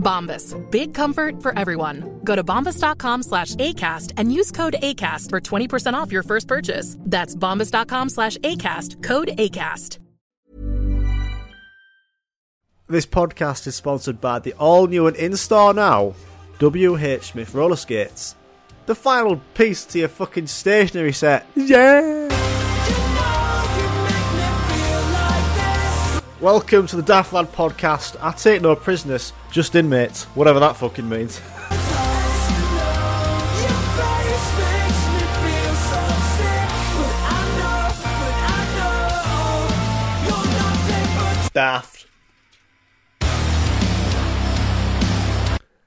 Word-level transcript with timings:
Bombas. 0.00 0.56
Big 0.70 0.94
comfort 0.94 1.42
for 1.42 1.56
everyone. 1.56 2.20
Go 2.24 2.34
to 2.34 2.42
bombas.com 2.42 3.22
slash 3.22 3.54
ACAST 3.54 4.14
and 4.16 4.32
use 4.32 4.50
code 4.50 4.74
ACAST 4.82 5.30
for 5.30 5.40
20% 5.40 5.94
off 5.94 6.10
your 6.10 6.22
first 6.24 6.48
purchase. 6.48 6.96
That's 7.00 7.36
bombas.com 7.36 8.08
slash 8.08 8.36
ACAST. 8.38 9.02
Code 9.04 9.28
ACAST. 9.28 9.98
This 12.88 13.06
podcast 13.06 13.68
is 13.68 13.76
sponsored 13.76 14.20
by 14.20 14.40
the 14.40 14.52
all 14.54 14.88
new 14.88 15.06
and 15.06 15.16
in 15.16 15.36
store 15.36 15.72
now 15.72 16.16
WH 16.58 17.22
Smith 17.22 17.54
roller 17.54 17.76
skates. 17.76 18.34
The 18.86 18.96
final 18.96 19.40
piece 19.54 19.84
to 19.86 20.00
your 20.00 20.08
fucking 20.08 20.48
stationery 20.48 21.12
set. 21.12 21.46
Yeah! 21.54 22.39
Welcome 26.40 26.86
to 26.86 26.96
the 26.96 27.02
Daft 27.02 27.34
Lad 27.34 27.52
podcast. 27.52 28.16
I 28.18 28.32
take 28.32 28.62
no 28.62 28.74
prisoners, 28.74 29.34
just 29.50 29.74
inmates, 29.74 30.24
whatever 30.34 30.58
that 30.60 30.74
fucking 30.74 31.06
means. 31.06 31.38
Daft. 41.52 42.06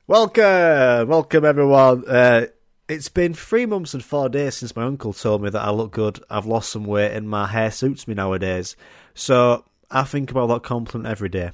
Welcome, 0.06 1.08
welcome 1.08 1.46
everyone. 1.46 2.08
Uh, 2.08 2.46
it's 2.88 3.10
been 3.10 3.34
three 3.34 3.66
months 3.66 3.96
and 3.96 4.04
four 4.04 4.30
days 4.30 4.58
since 4.58 4.76
my 4.76 4.84
uncle 4.84 5.14
told 5.14 5.42
me 5.42 5.50
that 5.50 5.64
I 5.64 5.72
look 5.72 5.94
good. 5.94 6.24
I've 6.30 6.46
lost 6.46 6.70
some 6.70 6.86
weight 6.86 7.14
and 7.14 7.28
my 7.28 7.48
hair 7.48 7.72
suits 7.72 8.08
me 8.08 8.14
nowadays. 8.14 8.76
So 9.16 9.66
I 9.96 10.04
think 10.06 10.32
about 10.32 10.48
that 10.48 10.64
compliment 10.64 11.08
every 11.08 11.30
day. 11.30 11.52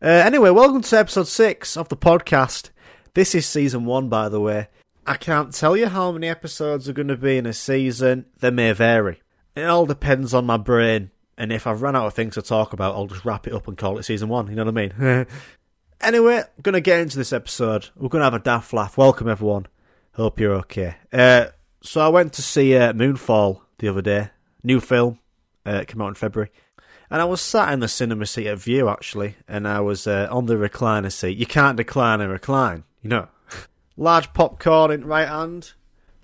Uh, 0.00 0.06
anyway, 0.06 0.50
welcome 0.50 0.82
to 0.82 0.98
episode 0.98 1.26
six 1.26 1.76
of 1.76 1.88
the 1.88 1.96
podcast. 1.96 2.70
This 3.14 3.34
is 3.34 3.44
season 3.44 3.86
one, 3.86 4.08
by 4.08 4.28
the 4.28 4.38
way. 4.38 4.68
I 5.04 5.16
can't 5.16 5.52
tell 5.52 5.76
you 5.76 5.88
how 5.88 6.12
many 6.12 6.28
episodes 6.28 6.88
are 6.88 6.92
going 6.92 7.08
to 7.08 7.16
be 7.16 7.38
in 7.38 7.44
a 7.44 7.52
season. 7.52 8.26
They 8.38 8.50
may 8.50 8.70
vary. 8.70 9.20
It 9.56 9.64
all 9.64 9.84
depends 9.84 10.32
on 10.32 10.46
my 10.46 10.58
brain. 10.58 11.10
And 11.36 11.52
if 11.52 11.66
I've 11.66 11.82
run 11.82 11.96
out 11.96 12.06
of 12.06 12.14
things 12.14 12.34
to 12.34 12.42
talk 12.42 12.72
about, 12.72 12.94
I'll 12.94 13.08
just 13.08 13.24
wrap 13.24 13.48
it 13.48 13.52
up 13.52 13.66
and 13.66 13.76
call 13.76 13.98
it 13.98 14.04
season 14.04 14.28
one. 14.28 14.46
You 14.46 14.54
know 14.54 14.64
what 14.64 14.78
I 14.78 14.88
mean? 14.88 15.26
Anyway, 16.00 16.42
going 16.62 16.72
to 16.72 16.80
get 16.80 16.98
into 16.98 17.16
this 17.16 17.32
episode. 17.32 17.90
We're 17.94 18.08
going 18.08 18.22
to 18.22 18.24
have 18.24 18.34
a 18.34 18.40
daft 18.40 18.72
laugh. 18.72 18.98
Welcome, 18.98 19.28
everyone. 19.28 19.68
Hope 20.14 20.40
you're 20.40 20.54
okay. 20.56 20.96
Uh, 21.12 21.46
so 21.80 22.00
I 22.00 22.08
went 22.08 22.32
to 22.32 22.42
see 22.42 22.76
uh, 22.76 22.92
Moonfall 22.92 23.60
the 23.78 23.86
other 23.86 24.02
day. 24.02 24.30
New 24.64 24.80
film. 24.80 25.20
Uh, 25.64 25.84
came 25.86 26.02
out 26.02 26.08
in 26.08 26.14
February. 26.14 26.50
And 27.12 27.20
I 27.20 27.26
was 27.26 27.42
sat 27.42 27.70
in 27.74 27.80
the 27.80 27.88
cinema 27.88 28.24
seat 28.24 28.46
at 28.46 28.56
View, 28.56 28.88
actually. 28.88 29.36
And 29.46 29.68
I 29.68 29.80
was 29.80 30.06
uh, 30.06 30.28
on 30.30 30.46
the 30.46 30.54
recliner 30.54 31.12
seat. 31.12 31.36
You 31.36 31.44
can't 31.44 31.76
decline 31.76 32.22
a 32.22 32.28
recline, 32.28 32.84
you 33.02 33.10
know. 33.10 33.28
Large 33.98 34.32
popcorn 34.32 34.90
in 34.90 35.04
right 35.04 35.28
hand. 35.28 35.72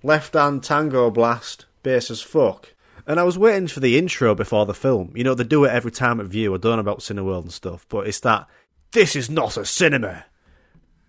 Left 0.02 0.32
hand 0.32 0.64
tango 0.64 1.10
blast. 1.10 1.66
Bass 1.82 2.10
as 2.10 2.22
fuck. 2.22 2.72
And 3.06 3.20
I 3.20 3.24
was 3.24 3.36
waiting 3.36 3.68
for 3.68 3.80
the 3.80 3.98
intro 3.98 4.34
before 4.34 4.64
the 4.64 4.72
film. 4.72 5.12
You 5.14 5.24
know, 5.24 5.34
they 5.34 5.44
do 5.44 5.66
it 5.66 5.72
every 5.72 5.90
time 5.90 6.20
at 6.20 6.26
View. 6.26 6.54
I 6.54 6.56
don't 6.56 6.76
know 6.76 6.80
about 6.80 7.00
Cineworld 7.00 7.42
and 7.42 7.52
stuff. 7.52 7.84
But 7.90 8.06
it's 8.06 8.20
that 8.20 8.46
this 8.92 9.14
is 9.14 9.28
not 9.28 9.58
a 9.58 9.66
cinema. 9.66 10.24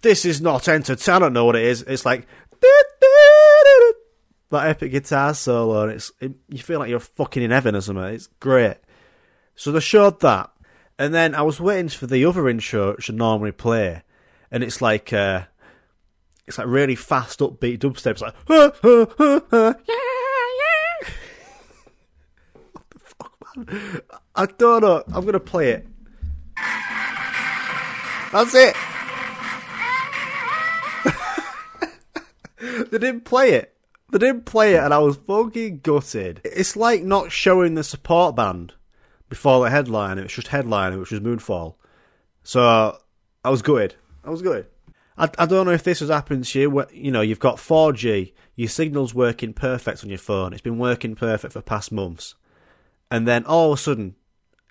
This 0.01 0.25
is 0.25 0.41
not 0.41 0.67
entertainment. 0.67 1.07
I 1.07 1.19
don't 1.19 1.31
know 1.31 1.45
what 1.45 1.55
it 1.55 1.63
is. 1.63 1.83
It's 1.83 2.05
like 2.05 2.27
that 4.49 4.67
epic 4.67 4.91
guitar 4.91 5.33
solo, 5.33 5.83
and 5.83 5.93
it's 5.93 6.11
it, 6.19 6.33
you 6.49 6.59
feel 6.59 6.79
like 6.79 6.89
you're 6.89 6.99
fucking 6.99 7.43
in 7.43 7.51
heaven 7.51 7.77
or 7.77 7.81
something. 7.81 8.03
It's 8.03 8.27
great. 8.41 8.75
So 9.59 9.73
they 9.73 9.81
showed 9.81 10.21
that, 10.21 10.51
and 10.97 11.13
then 11.13 11.35
I 11.35 11.41
was 11.41 11.59
waiting 11.59 11.89
for 11.89 12.07
the 12.07 12.23
other 12.23 12.47
intro 12.47 12.95
should 12.97 13.15
normally 13.15 13.51
play, 13.51 14.03
and 14.49 14.63
it's 14.63 14.81
like 14.81 15.11
uh, 15.11 15.47
it's 16.47 16.57
like 16.57 16.67
really 16.67 16.95
fast 16.95 17.41
upbeat 17.41 17.79
dubstep. 17.79 18.11
It's 18.11 18.21
like 18.21 18.35
"Ah, 18.49 18.71
ah, 18.81 19.05
ah, 19.19 19.41
ah, 19.51 19.75
yeah, 19.85 20.45
yeah." 20.61 21.09
what 22.71 22.83
the 22.89 22.99
fuck, 22.99 23.33
man? 23.67 24.01
I 24.33 24.45
don't 24.45 24.81
know. 24.81 25.03
I'm 25.13 25.25
gonna 25.25 25.41
play 25.41 25.71
it. 25.71 25.85
That's 28.31 28.55
it. 28.55 28.77
they 32.91 32.97
didn't 32.97 33.25
play 33.25 33.55
it. 33.55 33.75
They 34.09 34.19
didn't 34.19 34.45
play 34.45 34.75
it, 34.75 34.83
and 34.85 34.93
I 34.93 34.99
was 34.99 35.17
fucking 35.17 35.79
gutted. 35.79 36.39
It's 36.45 36.77
like 36.77 37.03
not 37.03 37.33
showing 37.33 37.75
the 37.75 37.83
support 37.83 38.37
band 38.37 38.75
before 39.29 39.63
the 39.63 39.69
headline. 39.69 40.17
It 40.17 40.23
was 40.23 40.33
just 40.33 40.49
headline, 40.49 40.97
which 40.99 41.11
was 41.11 41.19
Moonfall. 41.21 41.75
So 42.43 42.97
I 43.43 43.49
was 43.49 43.61
gutted. 43.61 43.95
I 44.23 44.29
was 44.29 44.41
gutted. 44.41 44.67
I, 45.17 45.29
I 45.37 45.45
don't 45.45 45.65
know 45.65 45.71
if 45.71 45.83
this 45.83 45.99
has 45.99 46.09
happened 46.09 46.45
to 46.45 46.59
you. 46.59 46.85
You 46.91 47.11
know, 47.11 47.21
you've 47.21 47.39
got 47.39 47.57
4G, 47.57 48.33
your 48.55 48.69
signal's 48.69 49.13
working 49.13 49.53
perfect 49.53 50.03
on 50.03 50.09
your 50.09 50.17
phone. 50.17 50.53
It's 50.53 50.61
been 50.61 50.79
working 50.79 51.15
perfect 51.15 51.53
for 51.53 51.61
past 51.61 51.91
months, 51.91 52.35
and 53.11 53.27
then 53.27 53.45
all 53.45 53.73
of 53.73 53.79
a 53.79 53.81
sudden, 53.81 54.15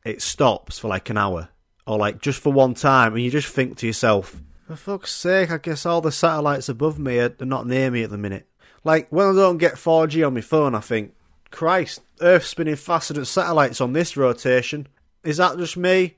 it 0.04 0.22
stops 0.22 0.78
for 0.78 0.88
like 0.88 1.10
an 1.10 1.18
hour 1.18 1.48
or 1.86 1.98
like 1.98 2.20
just 2.20 2.41
for 2.41 2.52
one 2.52 2.74
time, 2.74 3.14
and 3.14 3.22
you 3.22 3.30
just 3.30 3.48
think 3.48 3.76
to 3.78 3.86
yourself, 3.86 4.41
for 4.66 4.76
fuck's 4.76 5.12
sake, 5.12 5.50
I 5.50 5.56
guess 5.56 5.86
all 5.86 6.02
the 6.02 6.12
satellites 6.12 6.68
above 6.68 6.98
me 6.98 7.18
are 7.18 7.34
not 7.41 7.66
near 7.66 7.91
me 7.91 8.02
at 8.02 8.10
the 8.10 8.18
minute. 8.18 8.47
Like 8.84 9.08
when 9.08 9.26
I 9.26 9.32
don't 9.32 9.56
get 9.56 9.74
4G 9.74 10.26
on 10.26 10.34
my 10.34 10.42
phone, 10.42 10.74
I 10.74 10.80
think, 10.80 11.14
Christ, 11.50 12.00
Earth's 12.20 12.48
spinning 12.48 12.76
faster 12.76 13.14
than 13.14 13.25
satellites 13.25 13.81
on 13.81 13.92
this 13.92 14.16
rotation. 14.16 14.86
Is 15.25 15.38
that 15.38 15.56
just 15.59 15.76
me? 15.76 16.16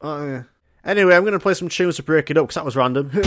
Oh, 0.00 0.26
yeah. 0.26 0.42
Anyway, 0.84 1.14
I'm 1.16 1.22
going 1.22 1.32
to 1.32 1.40
play 1.40 1.54
some 1.54 1.68
tunes 1.68 1.96
to 1.96 2.02
break 2.02 2.30
it 2.30 2.38
up 2.38 2.44
because 2.44 2.54
that 2.54 2.64
was 2.64 2.76
random. 2.76 3.10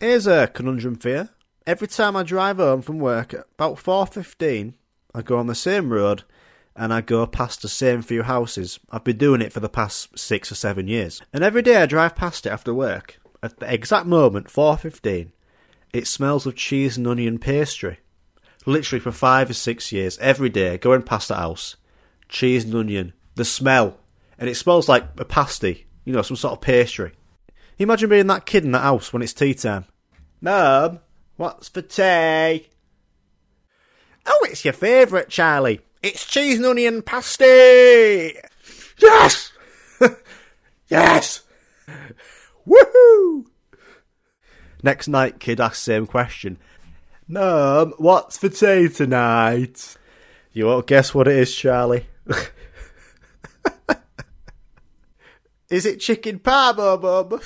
Here's 0.00 0.26
a 0.26 0.48
conundrum 0.48 0.96
for 0.96 1.08
you. 1.08 1.28
Every 1.66 1.88
time 1.88 2.14
I 2.14 2.24
drive 2.24 2.58
home 2.58 2.82
from 2.82 2.98
work 2.98 3.32
at 3.32 3.46
about 3.54 3.76
4.15, 3.78 4.74
I 5.14 5.22
go 5.22 5.38
on 5.38 5.46
the 5.46 5.54
same 5.54 5.90
road 5.90 6.24
and 6.76 6.92
I 6.92 7.00
go 7.00 7.26
past 7.26 7.62
the 7.62 7.68
same 7.68 8.02
few 8.02 8.22
houses. 8.22 8.78
I've 8.90 9.04
been 9.04 9.16
doing 9.16 9.40
it 9.40 9.52
for 9.52 9.60
the 9.60 9.68
past 9.70 10.18
six 10.18 10.52
or 10.52 10.56
seven 10.56 10.88
years. 10.88 11.22
And 11.32 11.42
every 11.42 11.62
day 11.62 11.76
I 11.76 11.86
drive 11.86 12.16
past 12.16 12.44
it 12.44 12.50
after 12.50 12.74
work, 12.74 13.18
at 13.44 13.60
the 13.60 13.72
exact 13.72 14.06
moment, 14.06 14.46
4.15, 14.46 15.30
it 15.92 16.06
smells 16.06 16.46
of 16.46 16.56
cheese 16.56 16.96
and 16.96 17.06
onion 17.06 17.38
pastry. 17.38 17.98
Literally 18.64 19.00
for 19.00 19.12
five 19.12 19.50
or 19.50 19.54
six 19.54 19.92
years, 19.92 20.16
every 20.18 20.48
day, 20.48 20.78
going 20.78 21.02
past 21.02 21.28
the 21.28 21.36
house, 21.36 21.76
cheese 22.28 22.64
and 22.64 22.74
onion, 22.74 23.12
the 23.34 23.44
smell. 23.44 23.98
And 24.38 24.48
it 24.48 24.54
smells 24.54 24.88
like 24.88 25.04
a 25.20 25.26
pasty, 25.26 25.86
you 26.04 26.12
know, 26.14 26.22
some 26.22 26.38
sort 26.38 26.54
of 26.54 26.62
pastry. 26.62 27.12
Imagine 27.78 28.08
being 28.08 28.26
that 28.28 28.46
kid 28.46 28.64
in 28.64 28.72
that 28.72 28.80
house 28.80 29.12
when 29.12 29.20
it's 29.20 29.34
tea 29.34 29.52
time. 29.52 29.84
Mum, 30.40 31.00
what's 31.36 31.68
for 31.68 31.82
tea? 31.82 32.68
Oh, 34.26 34.46
it's 34.48 34.64
your 34.64 34.72
favourite, 34.72 35.28
Charlie. 35.28 35.80
It's 36.02 36.24
cheese 36.24 36.56
and 36.56 36.66
onion 36.66 37.02
pasty. 37.02 38.36
Yes! 38.98 39.52
yes! 40.88 41.42
Woohoo! 42.66 43.46
Next 44.82 45.08
night, 45.08 45.40
kid 45.40 45.60
asks 45.60 45.80
same 45.80 46.06
question. 46.06 46.58
Mum, 47.26 47.94
what's 47.98 48.36
for 48.36 48.50
tea 48.50 48.88
tonight? 48.88 49.96
You 50.52 50.66
won't 50.66 50.86
guess 50.86 51.14
what 51.14 51.26
it 51.26 51.36
is, 51.36 51.54
Charlie. 51.54 52.06
is 55.70 55.86
it 55.86 56.00
chicken 56.00 56.38
parmo, 56.38 57.00
Mum? 57.00 57.40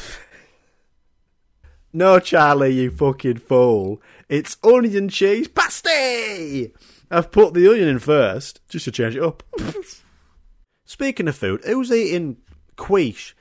No, 1.93 2.21
Charlie, 2.21 2.75
you 2.75 2.91
fucking 2.91 3.39
fool. 3.39 4.03
It's 4.29 4.59
onion 4.63 5.09
cheese 5.09 5.49
pasty! 5.49 6.73
I've 7.11 7.31
put 7.31 7.55
the 7.55 7.71
onion 7.71 7.89
in 7.89 7.99
first, 7.99 8.61
just 8.69 8.85
to 8.85 8.91
change 8.91 9.17
it 9.17 9.23
up. 9.23 9.43
Speaking 10.85 11.29
of 11.29 11.37
food, 11.37 11.65
who's 11.65 11.91
eating 11.91 12.37
quiche? 12.77 13.35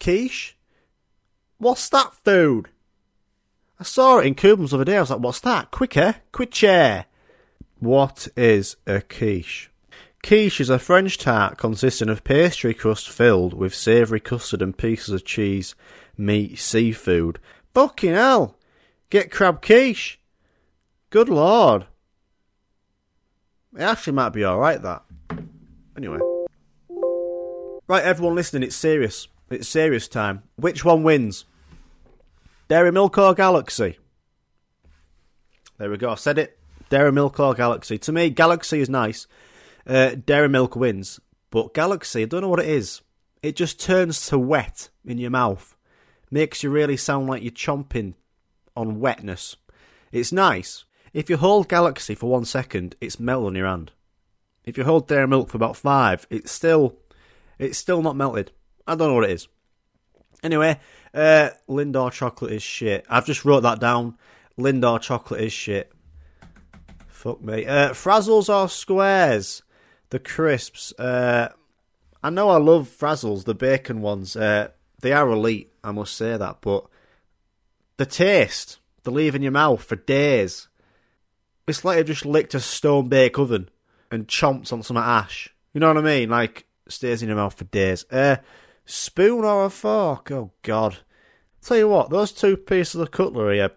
Quiche? 0.00 0.57
What's 1.58 1.88
that 1.88 2.14
food? 2.14 2.68
I 3.80 3.84
saw 3.84 4.18
it 4.18 4.26
in 4.26 4.34
Cubans 4.34 4.70
the 4.70 4.76
other 4.76 4.84
day. 4.84 4.96
I 4.96 5.00
was 5.00 5.10
like, 5.10 5.20
what's 5.20 5.40
that? 5.40 5.70
Quicker, 5.70 6.16
quicker. 6.32 7.04
What 7.80 8.28
is 8.36 8.76
a 8.86 9.00
quiche? 9.00 9.70
Quiche 10.22 10.60
is 10.60 10.70
a 10.70 10.78
French 10.78 11.18
tart 11.18 11.58
consisting 11.58 12.08
of 12.08 12.24
pastry 12.24 12.74
crust 12.74 13.08
filled 13.08 13.54
with 13.54 13.74
savoury 13.74 14.20
custard 14.20 14.62
and 14.62 14.76
pieces 14.76 15.10
of 15.14 15.24
cheese, 15.24 15.74
meat, 16.16 16.58
seafood. 16.58 17.38
Fucking 17.74 18.14
hell! 18.14 18.56
Get 19.10 19.30
crab 19.30 19.62
quiche! 19.62 20.20
Good 21.10 21.28
lord! 21.28 21.86
It 23.76 23.82
actually 23.82 24.14
might 24.14 24.30
be 24.30 24.44
alright, 24.44 24.82
that. 24.82 25.04
Anyway. 25.96 26.18
Right, 27.86 28.02
everyone 28.02 28.34
listening, 28.34 28.64
it's 28.64 28.76
serious. 28.76 29.28
It's 29.50 29.68
serious 29.68 30.08
time. 30.08 30.42
Which 30.56 30.84
one 30.84 31.02
wins? 31.02 31.44
Dairy 32.68 32.92
Milk 32.92 33.16
or 33.16 33.34
Galaxy? 33.34 33.98
There 35.78 35.90
we 35.90 35.96
go. 35.96 36.10
I 36.10 36.16
said 36.16 36.38
it. 36.38 36.58
Dairy 36.90 37.12
Milk 37.12 37.40
or 37.40 37.54
Galaxy. 37.54 37.96
To 37.98 38.12
me, 38.12 38.28
Galaxy 38.28 38.80
is 38.80 38.90
nice. 38.90 39.26
Uh, 39.86 40.10
Dairy 40.26 40.50
Milk 40.50 40.76
wins. 40.76 41.18
But 41.50 41.72
Galaxy, 41.72 42.22
I 42.22 42.24
don't 42.26 42.42
know 42.42 42.48
what 42.48 42.60
it 42.60 42.68
is. 42.68 43.00
It 43.42 43.56
just 43.56 43.80
turns 43.80 44.26
to 44.28 44.38
wet 44.38 44.90
in 45.06 45.16
your 45.16 45.30
mouth. 45.30 45.76
Makes 46.30 46.62
you 46.62 46.68
really 46.68 46.98
sound 46.98 47.26
like 47.26 47.42
you're 47.42 47.52
chomping 47.52 48.14
on 48.76 49.00
wetness. 49.00 49.56
It's 50.12 50.30
nice. 50.32 50.84
If 51.14 51.30
you 51.30 51.38
hold 51.38 51.68
Galaxy 51.68 52.14
for 52.14 52.28
one 52.28 52.44
second, 52.44 52.96
it's 53.00 53.18
melted 53.18 53.46
on 53.46 53.54
your 53.54 53.66
hand. 53.66 53.92
If 54.64 54.76
you 54.76 54.84
hold 54.84 55.08
Dairy 55.08 55.26
Milk 55.26 55.48
for 55.48 55.56
about 55.56 55.76
five, 55.76 56.26
it's 56.28 56.52
still 56.52 56.98
it's 57.58 57.78
still 57.78 58.02
not 58.02 58.16
melted. 58.16 58.52
I 58.86 58.94
don't 58.94 59.08
know 59.08 59.14
what 59.14 59.24
it 59.24 59.30
is. 59.30 59.48
Anyway, 60.42 60.78
uh, 61.14 61.50
Lindor 61.68 62.12
chocolate 62.12 62.52
is 62.52 62.62
shit. 62.62 63.06
I've 63.08 63.26
just 63.26 63.44
wrote 63.44 63.60
that 63.60 63.80
down. 63.80 64.16
Lindor 64.58 65.00
chocolate 65.00 65.42
is 65.42 65.52
shit. 65.52 65.92
Fuck 67.06 67.42
me. 67.42 67.66
Uh, 67.66 67.90
Frazzles 67.90 68.52
or 68.52 68.68
squares? 68.68 69.62
The 70.10 70.18
crisps. 70.18 70.92
Uh, 70.98 71.50
I 72.22 72.30
know 72.30 72.48
I 72.50 72.58
love 72.58 72.88
Frazzles, 72.88 73.44
the 73.44 73.54
bacon 73.54 74.00
ones. 74.00 74.36
Uh, 74.36 74.68
they 75.00 75.12
are 75.12 75.28
elite, 75.28 75.72
I 75.84 75.92
must 75.92 76.14
say 76.14 76.36
that. 76.36 76.58
But 76.60 76.86
the 77.96 78.06
taste, 78.06 78.78
they 79.04 79.10
leave 79.10 79.34
in 79.34 79.42
your 79.42 79.52
mouth 79.52 79.82
for 79.82 79.96
days. 79.96 80.68
It's 81.66 81.84
like 81.84 81.98
you've 81.98 82.06
just 82.06 82.24
licked 82.24 82.54
a 82.54 82.60
stone 82.60 83.08
bake 83.08 83.38
oven 83.38 83.68
and 84.10 84.26
chomped 84.26 84.72
on 84.72 84.82
some 84.82 84.96
ash. 84.96 85.54
You 85.74 85.80
know 85.80 85.88
what 85.88 85.98
I 85.98 86.02
mean? 86.02 86.30
Like, 86.30 86.66
stays 86.88 87.22
in 87.22 87.28
your 87.28 87.36
mouth 87.36 87.54
for 87.54 87.64
days. 87.64 88.04
Uh, 88.10 88.36
spoon 88.88 89.44
or 89.44 89.66
a 89.66 89.70
fork? 89.70 90.30
Oh, 90.30 90.52
God. 90.62 90.98
Tell 91.62 91.76
you 91.76 91.88
what, 91.88 92.10
those 92.10 92.32
two 92.32 92.56
pieces 92.56 93.00
of 93.00 93.10
cutlery 93.10 93.60
are 93.60 93.72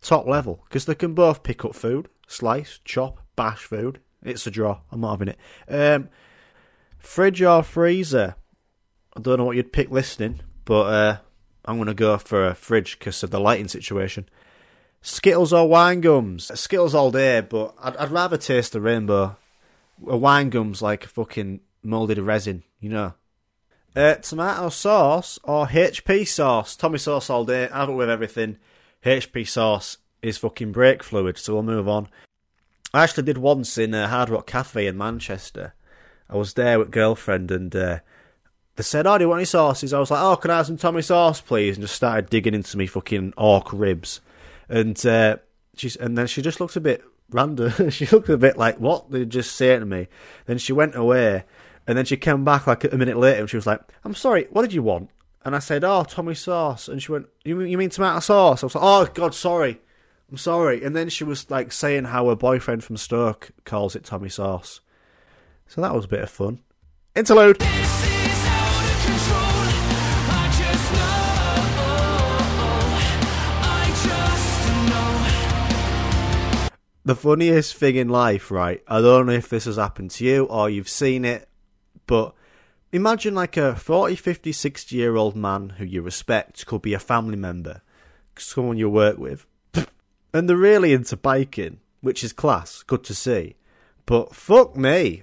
top 0.00 0.26
level 0.26 0.64
because 0.68 0.84
they 0.84 0.94
can 0.94 1.14
both 1.14 1.42
pick 1.42 1.64
up 1.64 1.74
food, 1.74 2.08
slice, 2.26 2.80
chop, 2.84 3.20
bash 3.36 3.64
food. 3.64 4.00
It's 4.22 4.46
a 4.46 4.50
draw. 4.50 4.80
I'm 4.92 5.00
not 5.00 5.18
having 5.18 5.28
it. 5.28 5.38
Um, 5.68 6.08
fridge 6.98 7.40
or 7.42 7.62
freezer? 7.62 8.34
I 9.16 9.20
don't 9.20 9.38
know 9.38 9.44
what 9.44 9.56
you'd 9.56 9.72
pick 9.72 9.90
listening, 9.90 10.40
but 10.64 10.82
uh, 10.82 11.16
I'm 11.64 11.76
going 11.76 11.86
to 11.86 11.94
go 11.94 12.18
for 12.18 12.46
a 12.46 12.54
fridge 12.54 12.98
because 12.98 13.22
of 13.22 13.30
the 13.30 13.40
lighting 13.40 13.68
situation. 13.68 14.28
Skittles 15.02 15.52
or 15.52 15.66
wine 15.66 16.02
gums? 16.02 16.50
Skittles 16.58 16.94
all 16.94 17.10
day, 17.10 17.40
but 17.40 17.74
I'd, 17.80 17.96
I'd 17.96 18.10
rather 18.10 18.36
taste 18.36 18.72
the 18.72 18.80
rainbow. 18.80 19.36
A 20.06 20.16
wine 20.16 20.50
gum's 20.50 20.82
like 20.82 21.04
fucking 21.04 21.60
moulded 21.82 22.18
resin, 22.18 22.64
you 22.80 22.90
know. 22.90 23.14
Uh, 23.94 24.14
tomato 24.14 24.68
sauce 24.68 25.38
or 25.42 25.66
HP 25.66 26.26
sauce? 26.26 26.76
Tommy 26.76 26.98
sauce 26.98 27.28
all 27.28 27.44
day. 27.44 27.68
Have 27.72 27.88
it 27.88 27.94
with 27.94 28.08
everything. 28.08 28.58
HP 29.04 29.48
sauce 29.48 29.98
is 30.22 30.38
fucking 30.38 30.72
brake 30.72 31.02
fluid, 31.02 31.38
so 31.38 31.54
we'll 31.54 31.62
move 31.62 31.88
on. 31.88 32.08
I 32.92 33.04
actually 33.04 33.24
did 33.24 33.38
once 33.38 33.78
in 33.78 33.94
a 33.94 34.08
Hard 34.08 34.30
Rock 34.30 34.46
Cafe 34.46 34.86
in 34.86 34.96
Manchester. 34.96 35.74
I 36.28 36.36
was 36.36 36.54
there 36.54 36.78
with 36.78 36.90
girlfriend 36.90 37.50
and 37.50 37.74
uh, 37.74 37.98
they 38.76 38.82
said, 38.82 39.06
"Oh, 39.06 39.18
do 39.18 39.24
you 39.24 39.28
want 39.28 39.40
any 39.40 39.44
sauces?" 39.46 39.92
I 39.92 39.98
was 39.98 40.10
like, 40.10 40.22
"Oh, 40.22 40.36
can 40.36 40.50
I 40.50 40.58
have 40.58 40.66
some 40.66 40.76
Tommy 40.76 41.02
sauce, 41.02 41.40
please?" 41.40 41.76
And 41.76 41.84
just 41.84 41.96
started 41.96 42.30
digging 42.30 42.54
into 42.54 42.78
me 42.78 42.86
fucking 42.86 43.34
orc 43.36 43.72
ribs, 43.72 44.20
and 44.68 45.04
uh, 45.04 45.36
she's 45.74 45.96
and 45.96 46.16
then 46.16 46.26
she 46.26 46.42
just 46.42 46.60
looked 46.60 46.76
a 46.76 46.80
bit 46.80 47.02
random. 47.30 47.90
she 47.90 48.06
looked 48.06 48.28
a 48.28 48.38
bit 48.38 48.56
like, 48.56 48.78
"What?" 48.78 49.10
They 49.10 49.24
just 49.24 49.56
say 49.56 49.78
to 49.78 49.84
me. 49.84 50.08
Then 50.46 50.58
she 50.58 50.72
went 50.72 50.94
away, 50.94 51.44
and 51.86 51.96
then 51.96 52.04
she 52.04 52.16
came 52.16 52.44
back 52.44 52.66
like 52.66 52.84
a 52.84 52.96
minute 52.96 53.16
later, 53.16 53.40
and 53.40 53.50
she 53.50 53.56
was 53.56 53.66
like, 53.66 53.80
"I'm 54.04 54.14
sorry, 54.14 54.46
what 54.50 54.62
did 54.62 54.72
you 54.72 54.82
want?" 54.82 55.10
And 55.44 55.56
I 55.56 55.58
said, 55.58 55.84
"Oh, 55.84 56.04
Tommy 56.04 56.34
sauce," 56.34 56.88
and 56.88 57.02
she 57.02 57.12
went, 57.12 57.26
"You 57.44 57.56
mean, 57.56 57.68
you 57.68 57.78
mean 57.78 57.90
tomato 57.90 58.20
sauce?" 58.20 58.62
I 58.62 58.66
was 58.66 58.74
like, 58.74 58.84
"Oh 58.84 59.06
God, 59.12 59.34
sorry." 59.34 59.80
I'm 60.30 60.36
sorry. 60.36 60.84
And 60.84 60.94
then 60.94 61.08
she 61.08 61.24
was 61.24 61.50
like 61.50 61.72
saying 61.72 62.04
how 62.04 62.28
her 62.28 62.36
boyfriend 62.36 62.84
from 62.84 62.96
Stoke 62.96 63.50
calls 63.64 63.96
it 63.96 64.04
Tommy 64.04 64.28
Sauce. 64.28 64.80
So 65.66 65.80
that 65.80 65.94
was 65.94 66.04
a 66.04 66.08
bit 66.08 66.22
of 66.22 66.30
fun. 66.30 66.60
Interlude. 67.16 67.58
The 77.02 77.16
funniest 77.16 77.74
thing 77.74 77.96
in 77.96 78.08
life, 78.08 78.52
right? 78.52 78.82
I 78.86 79.00
don't 79.00 79.26
know 79.26 79.32
if 79.32 79.48
this 79.48 79.64
has 79.64 79.76
happened 79.76 80.12
to 80.12 80.24
you 80.24 80.44
or 80.44 80.70
you've 80.70 80.88
seen 80.88 81.24
it, 81.24 81.48
but 82.10 82.34
imagine 82.90 83.36
like 83.36 83.56
a 83.56 83.76
40, 83.76 84.16
50, 84.16 84.50
60 84.50 84.96
year 84.96 85.14
old 85.14 85.36
man 85.36 85.68
who 85.78 85.84
you 85.84 86.02
respect, 86.02 86.66
could 86.66 86.82
be 86.82 86.92
a 86.92 86.98
family 86.98 87.36
member, 87.36 87.82
someone 88.36 88.76
you 88.76 88.90
work 88.90 89.16
with, 89.16 89.46
and 90.34 90.48
they're 90.48 90.56
really 90.56 90.92
into 90.92 91.16
biking, 91.16 91.78
which 92.00 92.24
is 92.24 92.32
class, 92.32 92.82
good 92.82 93.04
to 93.04 93.14
see. 93.14 93.54
But 94.06 94.34
fuck 94.34 94.76
me, 94.76 95.22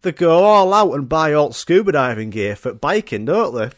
they 0.00 0.12
go 0.12 0.42
all 0.42 0.72
out 0.72 0.94
and 0.94 1.06
buy 1.06 1.34
all 1.34 1.52
scuba 1.52 1.92
diving 1.92 2.30
gear 2.30 2.56
for 2.56 2.72
biking, 2.72 3.26
don't 3.26 3.54
they? 3.54 3.70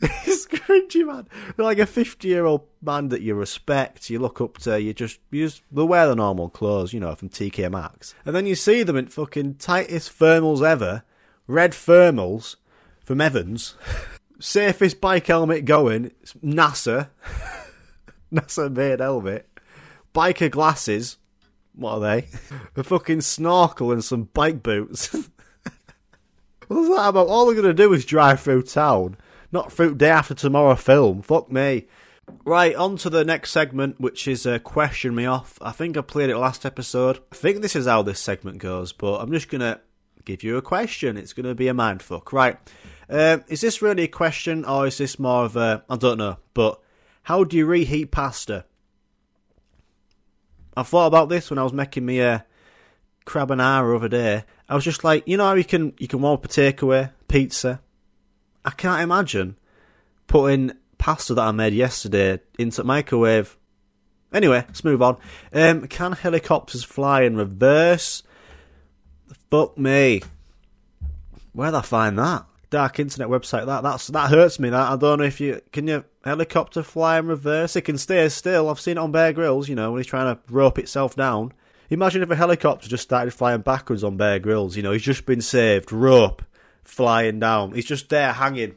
it's 0.00 0.46
cringy, 0.46 1.06
man. 1.06 1.28
They're 1.56 1.66
like 1.66 1.78
a 1.78 1.84
fifty-year-old 1.84 2.66
man 2.80 3.10
that 3.10 3.20
you 3.20 3.34
respect, 3.34 4.08
you 4.08 4.18
look 4.18 4.40
up 4.40 4.56
to, 4.60 4.80
you 4.80 4.94
just 4.94 5.20
you 5.30 5.44
just 5.44 5.62
they 5.70 5.82
wear 5.82 6.06
the 6.06 6.16
normal 6.16 6.48
clothes, 6.48 6.94
you 6.94 7.00
know, 7.00 7.14
from 7.14 7.28
TK 7.28 7.70
Maxx, 7.70 8.14
and 8.24 8.34
then 8.34 8.46
you 8.46 8.54
see 8.54 8.82
them 8.82 8.96
in 8.96 9.08
fucking 9.08 9.56
tightest 9.56 10.18
thermals 10.18 10.66
ever, 10.66 11.02
red 11.48 11.72
thermals 11.72 12.54
from 13.04 13.20
Evans, 13.20 13.74
safest 14.38 15.00
bike 15.00 15.26
helmet 15.26 15.64
going, 15.64 16.12
NASA, 16.44 17.08
NASA 18.32 18.72
made 18.72 19.00
helmet 19.00 19.48
biker 20.18 20.50
glasses. 20.50 21.16
What 21.74 21.94
are 21.94 22.00
they? 22.00 22.28
A 22.76 22.82
fucking 22.82 23.20
snorkel 23.20 23.92
and 23.92 24.02
some 24.04 24.24
bike 24.24 24.62
boots. 24.62 25.12
What's 26.68 26.88
that 26.88 27.08
about? 27.08 27.28
All 27.28 27.46
they're 27.46 27.54
going 27.54 27.66
to 27.68 27.82
do 27.82 27.92
is 27.92 28.04
drive 28.04 28.40
through 28.40 28.62
town, 28.62 29.16
not 29.52 29.72
through 29.72 29.94
day 29.94 30.10
after 30.10 30.34
tomorrow 30.34 30.74
film. 30.74 31.22
Fuck 31.22 31.52
me. 31.52 31.86
Right, 32.44 32.74
on 32.74 32.96
to 32.98 33.08
the 33.08 33.24
next 33.24 33.52
segment, 33.52 34.00
which 34.00 34.28
is 34.28 34.44
uh, 34.44 34.58
Question 34.58 35.14
Me 35.14 35.24
Off. 35.24 35.56
I 35.62 35.70
think 35.70 35.96
I 35.96 36.02
played 36.02 36.28
it 36.28 36.36
last 36.36 36.66
episode. 36.66 37.20
I 37.32 37.36
think 37.36 37.62
this 37.62 37.76
is 37.76 37.86
how 37.86 38.02
this 38.02 38.20
segment 38.20 38.58
goes, 38.58 38.92
but 38.92 39.20
I'm 39.20 39.32
just 39.32 39.48
going 39.48 39.62
to 39.62 39.80
give 40.28 40.42
you 40.42 40.56
a 40.56 40.62
question. 40.62 41.16
It's 41.16 41.32
going 41.32 41.46
to 41.46 41.54
be 41.54 41.68
a 41.68 41.74
mindfuck. 41.74 42.32
Right, 42.32 42.58
uh, 43.08 43.38
is 43.48 43.60
this 43.60 43.82
really 43.82 44.04
a 44.04 44.08
question, 44.08 44.64
or 44.64 44.86
is 44.86 44.98
this 44.98 45.18
more 45.18 45.44
of 45.44 45.56
a. 45.56 45.82
I 45.88 45.96
don't 45.96 46.18
know, 46.18 46.36
but 46.54 46.80
how 47.22 47.44
do 47.44 47.56
you 47.56 47.66
reheat 47.66 48.10
pasta? 48.10 48.64
I 50.76 50.82
thought 50.84 51.06
about 51.06 51.28
this 51.28 51.50
when 51.50 51.58
I 51.58 51.64
was 51.64 51.72
making 51.72 52.06
me 52.06 52.20
a 52.20 52.44
carbonara 53.26 53.94
over 53.94 54.08
there. 54.08 54.44
I 54.68 54.74
was 54.74 54.84
just 54.84 55.02
like, 55.02 55.26
you 55.26 55.36
know 55.36 55.46
how 55.46 55.54
you 55.54 55.64
can 55.64 55.94
you 55.98 56.06
can 56.06 56.20
warm 56.20 56.34
up 56.34 56.44
a 56.44 56.48
takeaway 56.48 57.10
pizza. 57.26 57.80
I 58.64 58.70
can't 58.70 59.02
imagine 59.02 59.56
putting 60.26 60.72
pasta 60.98 61.34
that 61.34 61.48
I 61.48 61.52
made 61.52 61.72
yesterday 61.72 62.40
into 62.58 62.84
microwave. 62.84 63.56
Anyway, 64.32 64.62
let's 64.66 64.84
move 64.84 65.00
on. 65.00 65.16
Um, 65.54 65.86
can 65.88 66.12
helicopters 66.12 66.84
fly 66.84 67.22
in 67.22 67.36
reverse? 67.36 68.22
Fuck 69.50 69.78
me. 69.78 70.22
Where'd 71.52 71.74
I 71.74 71.82
find 71.82 72.18
that? 72.18 72.44
Dark 72.70 72.98
internet 72.98 73.28
website. 73.28 73.66
That 73.66 73.82
that's 73.82 74.08
that 74.08 74.30
hurts 74.30 74.58
me. 74.58 74.70
That 74.70 74.92
I 74.92 74.96
don't 74.96 75.18
know 75.18 75.24
if 75.24 75.40
you 75.40 75.60
can 75.72 75.86
you 75.86 76.04
helicopter 76.24 76.82
fly 76.82 77.18
in 77.18 77.26
reverse. 77.26 77.76
It 77.76 77.82
can 77.82 77.96
stay 77.98 78.28
still. 78.28 78.68
I've 78.68 78.80
seen 78.80 78.98
it 78.98 79.00
on 79.00 79.12
Bear 79.12 79.32
Grylls. 79.32 79.68
You 79.68 79.74
know 79.74 79.92
when 79.92 80.00
he's 80.00 80.06
trying 80.06 80.34
to 80.34 80.40
rope 80.50 80.78
itself 80.78 81.16
down. 81.16 81.52
Imagine 81.90 82.22
if 82.22 82.30
a 82.30 82.36
helicopter 82.36 82.86
just 82.86 83.02
started 83.02 83.32
flying 83.32 83.62
backwards 83.62 84.04
on 84.04 84.18
Bear 84.18 84.38
Grylls. 84.38 84.76
You 84.76 84.82
know 84.82 84.92
he's 84.92 85.02
just 85.02 85.24
been 85.24 85.40
saved. 85.40 85.90
Rope 85.90 86.42
flying 86.84 87.40
down. 87.40 87.72
He's 87.72 87.86
just 87.86 88.10
there 88.10 88.32
hanging. 88.32 88.74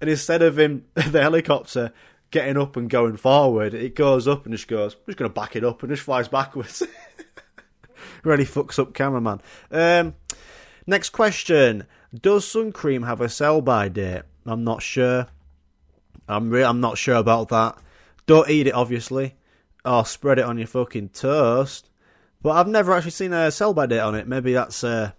And 0.00 0.10
instead 0.10 0.42
of 0.42 0.58
him, 0.58 0.84
the 0.94 1.22
helicopter 1.22 1.92
getting 2.34 2.58
up 2.58 2.76
and 2.76 2.90
going 2.90 3.16
forward. 3.16 3.74
It 3.74 3.94
goes 3.94 4.26
up 4.26 4.44
and 4.44 4.52
just 4.52 4.66
goes, 4.66 4.94
I'm 4.94 5.00
just 5.06 5.18
going 5.18 5.30
to 5.30 5.34
back 5.34 5.54
it 5.54 5.64
up 5.64 5.82
and 5.82 5.90
just 5.90 6.02
flies 6.02 6.26
backwards. 6.26 6.82
really 8.24 8.44
fucks 8.44 8.78
up 8.78 8.94
cameraman. 8.94 9.40
Um, 9.70 10.14
next 10.86 11.10
question. 11.10 11.86
Does 12.14 12.46
sun 12.46 12.72
cream 12.72 13.02
have 13.02 13.20
a 13.20 13.28
sell 13.28 13.60
by 13.60 13.88
date? 13.88 14.22
I'm 14.46 14.64
not 14.64 14.82
sure. 14.82 15.26
I'm 16.28 16.50
re- 16.50 16.64
I'm 16.64 16.80
not 16.80 16.98
sure 16.98 17.16
about 17.16 17.48
that. 17.48 17.76
Don't 18.26 18.48
eat 18.48 18.66
it, 18.66 18.74
obviously, 18.74 19.34
or 19.84 20.06
spread 20.06 20.38
it 20.38 20.44
on 20.44 20.58
your 20.58 20.66
fucking 20.66 21.10
toast. 21.10 21.90
But 22.42 22.50
I've 22.50 22.68
never 22.68 22.92
actually 22.92 23.10
seen 23.12 23.32
a 23.32 23.50
sell 23.50 23.74
by 23.74 23.86
date 23.86 24.00
on 24.00 24.14
it. 24.14 24.28
Maybe 24.28 24.52
that's 24.52 24.84
a 24.84 25.14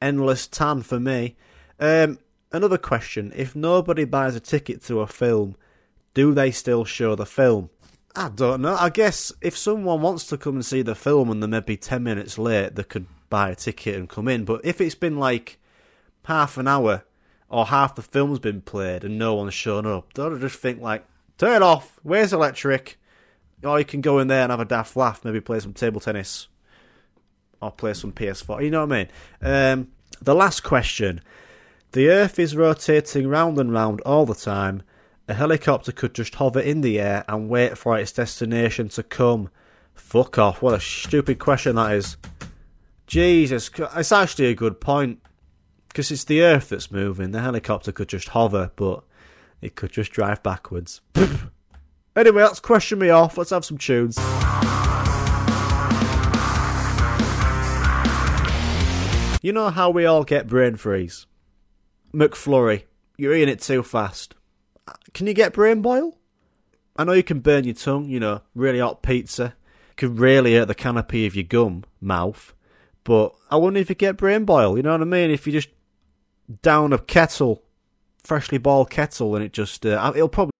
endless 0.00 0.46
tan 0.46 0.82
for 0.82 0.98
me. 0.98 1.36
Um, 1.78 2.18
another 2.52 2.78
question: 2.78 3.32
If 3.34 3.54
nobody 3.54 4.04
buys 4.04 4.34
a 4.34 4.40
ticket 4.40 4.82
to 4.84 5.00
a 5.00 5.06
film, 5.06 5.56
do 6.14 6.32
they 6.34 6.50
still 6.50 6.84
show 6.84 7.14
the 7.14 7.26
film? 7.26 7.70
I 8.14 8.28
don't 8.28 8.62
know. 8.62 8.76
I 8.78 8.90
guess 8.90 9.32
if 9.40 9.56
someone 9.56 10.02
wants 10.02 10.26
to 10.26 10.38
come 10.38 10.54
and 10.54 10.66
see 10.66 10.82
the 10.82 10.94
film 10.94 11.30
and 11.30 11.42
they're 11.42 11.48
maybe 11.48 11.76
10 11.76 12.02
minutes 12.02 12.38
late, 12.38 12.74
they 12.74 12.82
could 12.82 13.06
buy 13.28 13.50
a 13.50 13.54
ticket 13.54 13.96
and 13.96 14.08
come 14.08 14.28
in. 14.28 14.44
But 14.44 14.62
if 14.64 14.80
it's 14.80 14.96
been 14.96 15.18
like 15.18 15.58
half 16.24 16.58
an 16.58 16.66
hour 16.66 17.04
or 17.48 17.66
half 17.66 17.94
the 17.94 18.02
film's 18.02 18.40
been 18.40 18.62
played 18.62 19.04
and 19.04 19.18
no 19.18 19.34
one's 19.34 19.54
shown 19.54 19.86
up, 19.86 20.12
don't 20.12 20.36
I 20.36 20.40
just 20.40 20.58
think 20.58 20.80
like, 20.80 21.04
turn 21.38 21.56
it 21.56 21.62
off, 21.62 22.00
where's 22.02 22.32
electric? 22.32 22.98
Or 23.62 23.78
you 23.78 23.84
can 23.84 24.00
go 24.00 24.18
in 24.18 24.28
there 24.28 24.42
and 24.42 24.50
have 24.50 24.60
a 24.60 24.64
daft 24.64 24.96
laugh, 24.96 25.24
maybe 25.24 25.40
play 25.40 25.60
some 25.60 25.74
table 25.74 26.00
tennis 26.00 26.48
or 27.62 27.70
play 27.70 27.94
some 27.94 28.12
PS4. 28.12 28.64
You 28.64 28.70
know 28.70 28.84
what 28.84 28.92
I 28.92 28.98
mean? 28.98 29.08
Um, 29.42 29.88
the 30.20 30.34
last 30.34 30.60
question. 30.60 31.20
The 31.92 32.08
Earth 32.08 32.38
is 32.38 32.56
rotating 32.56 33.28
round 33.28 33.58
and 33.58 33.72
round 33.72 34.00
all 34.02 34.24
the 34.26 34.34
time 34.34 34.82
a 35.30 35.34
helicopter 35.34 35.92
could 35.92 36.12
just 36.12 36.34
hover 36.34 36.58
in 36.58 36.80
the 36.80 36.98
air 36.98 37.24
and 37.28 37.48
wait 37.48 37.78
for 37.78 37.96
its 37.96 38.10
destination 38.10 38.88
to 38.88 39.02
come. 39.04 39.48
Fuck 39.94 40.38
off. 40.38 40.60
What 40.60 40.74
a 40.74 40.80
stupid 40.80 41.38
question 41.38 41.76
that 41.76 41.92
is. 41.92 42.16
Jesus, 43.06 43.70
it's 43.96 44.12
actually 44.12 44.46
a 44.46 44.54
good 44.54 44.80
point. 44.80 45.20
Because 45.88 46.10
it's 46.10 46.24
the 46.24 46.42
Earth 46.42 46.68
that's 46.70 46.90
moving. 46.90 47.30
The 47.30 47.40
helicopter 47.40 47.92
could 47.92 48.08
just 48.08 48.28
hover, 48.28 48.72
but 48.76 49.04
it 49.60 49.76
could 49.76 49.92
just 49.92 50.12
drive 50.12 50.42
backwards. 50.42 51.00
anyway, 52.16 52.42
let's 52.42 52.60
question 52.60 52.98
me 52.98 53.10
off. 53.10 53.38
Let's 53.38 53.50
have 53.50 53.64
some 53.64 53.78
tunes. 53.78 54.16
You 59.42 59.52
know 59.52 59.70
how 59.70 59.90
we 59.90 60.06
all 60.06 60.24
get 60.24 60.48
brain 60.48 60.76
freeze? 60.76 61.26
McFlurry, 62.12 62.84
you're 63.16 63.34
eating 63.34 63.48
it 63.48 63.60
too 63.60 63.82
fast. 63.82 64.34
Can 65.14 65.26
you 65.26 65.34
get 65.34 65.52
brain 65.52 65.82
boil? 65.82 66.16
I 66.96 67.04
know 67.04 67.12
you 67.12 67.22
can 67.22 67.40
burn 67.40 67.64
your 67.64 67.74
tongue, 67.74 68.08
you 68.08 68.20
know, 68.20 68.42
really 68.54 68.78
hot 68.78 69.02
pizza. 69.02 69.54
Can 69.96 70.16
really 70.16 70.54
hurt 70.54 70.66
the 70.66 70.74
canopy 70.74 71.26
of 71.26 71.34
your 71.34 71.44
gum 71.44 71.84
mouth. 72.00 72.54
But 73.04 73.34
I 73.50 73.56
wonder 73.56 73.80
if 73.80 73.88
you 73.88 73.94
get 73.94 74.16
brain 74.16 74.44
boil, 74.44 74.76
you 74.76 74.82
know 74.82 74.92
what 74.92 75.00
I 75.00 75.04
mean? 75.04 75.30
If 75.30 75.46
you 75.46 75.52
just 75.52 75.68
down 76.62 76.92
a 76.92 76.98
kettle, 76.98 77.62
freshly 78.22 78.58
boiled 78.58 78.90
kettle, 78.90 79.34
and 79.34 79.44
it 79.44 79.52
just, 79.52 79.86
uh, 79.86 80.12
it'll 80.14 80.28
probably. 80.28 80.52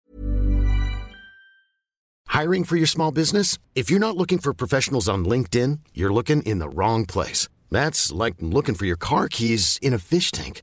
Hiring 2.29 2.65
for 2.65 2.77
your 2.77 2.87
small 2.87 3.11
business? 3.11 3.59
If 3.75 3.91
you're 3.91 4.01
not 4.01 4.17
looking 4.17 4.39
for 4.39 4.55
professionals 4.55 5.09
on 5.09 5.25
LinkedIn, 5.25 5.81
you're 5.93 6.13
looking 6.13 6.43
in 6.43 6.59
the 6.59 6.69
wrong 6.69 7.05
place. 7.05 7.49
That's 7.71 8.13
like 8.13 8.35
looking 8.41 8.75
for 8.75 8.87
your 8.87 8.97
car 8.97 9.29
keys 9.29 9.79
in 9.83 9.93
a 9.93 9.99
fish 9.99 10.31
tank. 10.31 10.63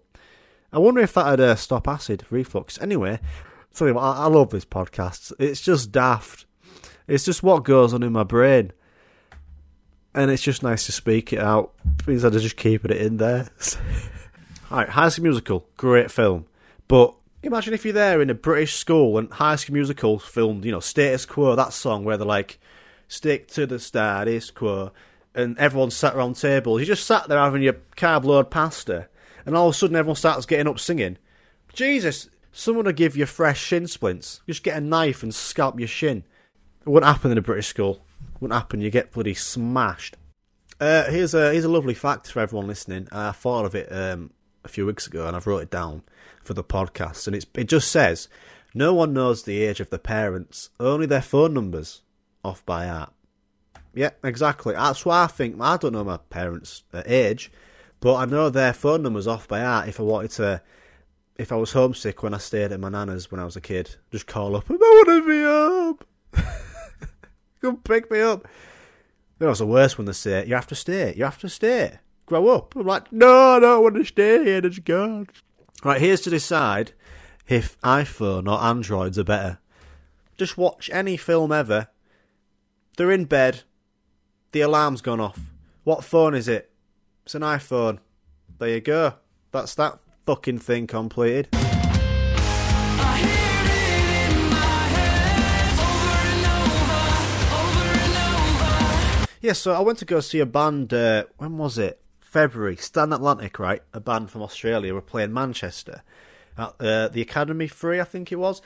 I 0.73 0.79
wonder 0.79 1.01
if 1.01 1.13
that'd 1.13 1.39
uh, 1.39 1.55
stop 1.55 1.87
acid 1.87 2.25
reflux. 2.29 2.81
Anyway, 2.81 3.19
tell 3.73 3.87
you 3.87 3.93
what, 3.93 4.03
I, 4.03 4.23
I 4.23 4.27
love 4.27 4.49
this 4.49 4.65
podcast. 4.65 5.33
It's 5.39 5.61
just 5.61 5.91
daft. 5.91 6.45
It's 7.07 7.25
just 7.25 7.43
what 7.43 7.63
goes 7.63 7.93
on 7.93 8.03
in 8.03 8.13
my 8.13 8.23
brain. 8.23 8.71
And 10.13 10.29
it's 10.29 10.43
just 10.43 10.63
nice 10.63 10.85
to 10.85 10.91
speak 10.91 11.33
it 11.33 11.39
out 11.39 11.73
instead 12.07 12.35
of 12.35 12.41
just 12.41 12.57
keeping 12.57 12.91
it 12.91 13.01
in 13.01 13.17
there. 13.17 13.49
Alright, 14.71 14.89
High 14.89 15.09
School 15.09 15.23
Musical, 15.23 15.67
great 15.77 16.11
film. 16.11 16.45
But 16.87 17.13
imagine 17.43 17.73
if 17.73 17.85
you're 17.85 17.93
there 17.93 18.21
in 18.21 18.29
a 18.29 18.33
British 18.33 18.75
school 18.75 19.17
and 19.17 19.31
High 19.31 19.55
School 19.55 19.73
Musical 19.73 20.19
filmed, 20.19 20.65
you 20.65 20.71
know, 20.71 20.79
Status 20.79 21.25
Quo, 21.25 21.55
that 21.55 21.73
song 21.73 22.03
where 22.03 22.17
they're 22.17 22.27
like, 22.27 22.59
stick 23.11 23.49
to 23.49 23.65
the 23.65 23.77
status 23.77 24.49
quo, 24.51 24.91
and 25.35 25.57
everyone 25.59 25.91
sat 25.91 26.15
around 26.15 26.35
tables. 26.35 26.79
You 26.79 26.87
just 26.87 27.05
sat 27.05 27.27
there 27.27 27.37
having 27.37 27.61
your 27.61 27.77
carb 27.97 28.23
load 28.23 28.49
pasta, 28.49 29.09
and 29.45 29.55
all 29.55 29.69
of 29.69 29.75
a 29.75 29.77
sudden 29.77 29.95
everyone 29.95 30.15
starts 30.15 30.45
getting 30.45 30.67
up 30.67 30.79
singing. 30.79 31.17
Jesus, 31.73 32.29
someone 32.51 32.85
will 32.85 32.91
give 32.93 33.15
you 33.15 33.25
fresh 33.25 33.61
shin 33.61 33.87
splints. 33.87 34.41
Just 34.47 34.63
get 34.63 34.77
a 34.77 34.81
knife 34.81 35.23
and 35.23 35.33
scalp 35.33 35.79
your 35.79 35.87
shin. 35.87 36.23
It 36.85 36.89
wouldn't 36.89 37.11
happen 37.11 37.31
in 37.31 37.37
a 37.37 37.41
British 37.41 37.67
school. 37.67 38.01
It 38.35 38.41
wouldn't 38.41 38.59
happen. 38.59 38.81
You 38.81 38.89
get 38.89 39.11
bloody 39.11 39.33
smashed. 39.33 40.17
Uh, 40.79 41.05
here's 41.11 41.33
a 41.35 41.51
here's 41.51 41.63
a 41.63 41.69
lovely 41.69 41.93
fact 41.93 42.31
for 42.31 42.39
everyone 42.39 42.67
listening. 42.67 43.07
I 43.11 43.31
thought 43.31 43.65
of 43.65 43.75
it 43.75 43.87
um, 43.91 44.31
a 44.63 44.67
few 44.67 44.85
weeks 44.85 45.05
ago, 45.05 45.27
and 45.27 45.35
I've 45.35 45.45
wrote 45.45 45.61
it 45.61 45.69
down 45.69 46.01
for 46.43 46.55
the 46.55 46.63
podcast. 46.63 47.27
And 47.27 47.35
it's 47.35 47.45
it 47.53 47.65
just 47.65 47.91
says, 47.91 48.27
no 48.73 48.93
one 48.93 49.13
knows 49.13 49.43
the 49.43 49.61
age 49.61 49.79
of 49.79 49.89
the 49.89 49.99
parents, 49.99 50.69
only 50.79 51.05
their 51.05 51.21
phone 51.21 51.53
numbers, 51.53 52.01
off 52.43 52.65
by 52.65 52.87
heart. 52.87 53.13
Yeah, 53.93 54.11
exactly. 54.23 54.73
That's 54.73 55.05
why 55.05 55.23
I 55.23 55.27
think. 55.27 55.57
I 55.59 55.77
don't 55.77 55.93
know 55.93 56.03
my 56.03 56.17
parents' 56.17 56.83
age, 57.05 57.51
but 58.01 58.15
I 58.15 58.25
know 58.25 58.49
their 58.49 58.73
phone 58.73 59.03
numbers 59.03 59.27
off 59.27 59.47
by 59.47 59.61
heart. 59.61 59.87
If 59.87 59.99
I 59.99 60.03
wanted 60.03 60.31
to, 60.31 60.61
if 61.37 61.51
I 61.51 61.55
was 61.55 61.71
homesick 61.71 62.23
when 62.23 62.33
I 62.33 62.39
stayed 62.39 62.71
at 62.71 62.79
my 62.79 62.89
nana's 62.89 63.31
when 63.31 63.39
I 63.39 63.45
was 63.45 63.55
a 63.55 63.61
kid, 63.61 63.95
just 64.11 64.27
call 64.27 64.55
up. 64.55 64.65
I 64.69 64.73
want 64.73 65.07
to 65.07 66.01
be 66.33 66.43
up. 66.43 66.45
Come 67.61 67.77
pick 67.77 68.11
me 68.11 68.19
up. 68.19 68.47
That 69.37 69.47
was 69.47 69.59
the 69.59 69.67
worst 69.67 69.97
when 69.97 70.05
they 70.05 70.13
say, 70.13 70.45
"You 70.45 70.55
have 70.55 70.67
to 70.67 70.75
stay. 70.75 71.13
You 71.15 71.23
have 71.23 71.39
to 71.39 71.49
stay. 71.49 71.99
Grow 72.25 72.49
up." 72.49 72.75
I'm 72.75 72.87
like, 72.87 73.13
"No, 73.13 73.55
I 73.55 73.59
don't 73.59 73.83
want 73.83 73.95
to 73.95 74.03
stay 74.03 74.43
here. 74.43 74.61
Just 74.61 74.83
go." 74.83 75.25
Right, 75.83 76.01
here's 76.01 76.21
to 76.21 76.29
decide 76.31 76.93
if 77.47 77.79
iPhone 77.81 78.51
or 78.51 78.61
Androids 78.61 79.19
are 79.19 79.23
better. 79.23 79.59
Just 80.37 80.57
watch 80.57 80.89
any 80.91 81.17
film 81.17 81.51
ever. 81.51 81.87
They're 82.97 83.11
in 83.11 83.25
bed. 83.25 83.61
The 84.53 84.61
alarm's 84.61 85.01
gone 85.01 85.19
off. 85.19 85.39
What 85.83 86.03
phone 86.03 86.33
is 86.33 86.47
it? 86.47 86.70
It's 87.25 87.35
an 87.35 87.41
iPhone. 87.41 87.99
There 88.57 88.69
you 88.69 88.81
go. 88.81 89.13
That's 89.51 89.75
that 89.75 89.99
fucking 90.25 90.59
thing 90.59 90.87
completed. 90.87 91.49
Yeah, 99.41 99.53
so 99.53 99.73
I 99.73 99.79
went 99.79 99.97
to 99.99 100.05
go 100.05 100.19
see 100.19 100.39
a 100.39 100.45
band. 100.45 100.93
Uh, 100.93 101.25
when 101.37 101.57
was 101.57 101.77
it? 101.77 101.99
February. 102.19 102.75
Stand 102.75 103.13
Atlantic, 103.13 103.59
right? 103.59 103.81
A 103.93 103.99
band 103.99 104.29
from 104.29 104.41
Australia 104.41 104.93
were 104.93 105.01
playing 105.01 105.33
Manchester 105.33 106.03
at 106.57 106.75
uh, 106.79 107.07
the 107.07 107.21
Academy 107.21 107.67
Free, 107.67 107.99
I 107.99 108.03
think 108.03 108.31
it 108.31 108.37
was, 108.37 108.61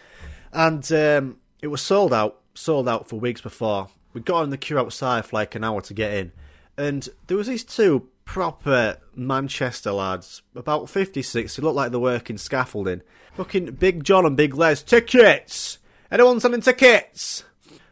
and 0.51 0.89
um, 0.91 1.37
it 1.61 1.67
was 1.67 1.81
sold 1.81 2.13
out. 2.13 2.41
Sold 2.53 2.87
out 2.87 3.09
for 3.09 3.19
weeks 3.19 3.41
before. 3.41 3.89
We 4.13 4.21
got 4.21 4.43
in 4.43 4.49
the 4.49 4.57
queue 4.57 4.79
outside 4.79 5.25
for 5.25 5.35
like 5.35 5.55
an 5.55 5.63
hour 5.63 5.81
to 5.81 5.93
get 5.93 6.13
in, 6.13 6.31
and 6.77 7.07
there 7.27 7.37
was 7.37 7.47
these 7.47 7.63
two 7.65 8.07
proper 8.25 8.97
Manchester 9.15 9.91
lads, 9.91 10.41
about 10.55 10.89
56, 10.89 11.55
who 11.55 11.61
looked 11.61 11.75
like 11.75 11.91
they're 11.91 11.99
working 11.99 12.37
scaffolding. 12.37 13.01
Fucking 13.35 13.75
Big 13.75 14.03
John 14.03 14.25
and 14.25 14.35
Big 14.35 14.55
Les, 14.55 14.83
tickets! 14.83 15.79
Anyone 16.11 16.39
selling 16.39 16.61
tickets? 16.61 17.43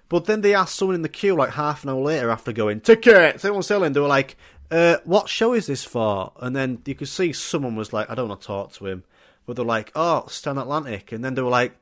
But 0.09 0.25
then 0.25 0.41
they 0.41 0.53
asked 0.53 0.75
someone 0.75 0.95
in 0.95 1.01
the 1.01 1.09
queue 1.09 1.35
like 1.35 1.51
half 1.51 1.83
an 1.83 1.89
hour 1.89 2.01
later 2.01 2.29
after 2.29 2.51
going, 2.51 2.81
tickets, 2.81 3.43
everyone's 3.45 3.67
selling. 3.67 3.93
They 3.93 3.99
were 3.99 4.07
like, 4.07 4.35
uh, 4.69 4.97
what 5.05 5.29
show 5.29 5.53
is 5.53 5.67
this 5.67 5.83
for? 5.83 6.31
And 6.39 6.55
then 6.55 6.81
you 6.85 6.95
could 6.95 7.07
see 7.07 7.31
someone 7.33 7.75
was 7.75 7.93
like, 7.93 8.09
I 8.09 8.15
don't 8.15 8.29
want 8.29 8.41
to 8.41 8.47
talk 8.47 8.73
to 8.73 8.87
him. 8.87 9.03
But 9.45 9.55
they're 9.55 9.65
like, 9.65 9.91
oh, 9.95 10.25
Stand 10.27 10.59
Atlantic. 10.59 11.11
And 11.11 11.23
then 11.23 11.35
they 11.35 11.41
were 11.41 11.49
like, 11.49 11.75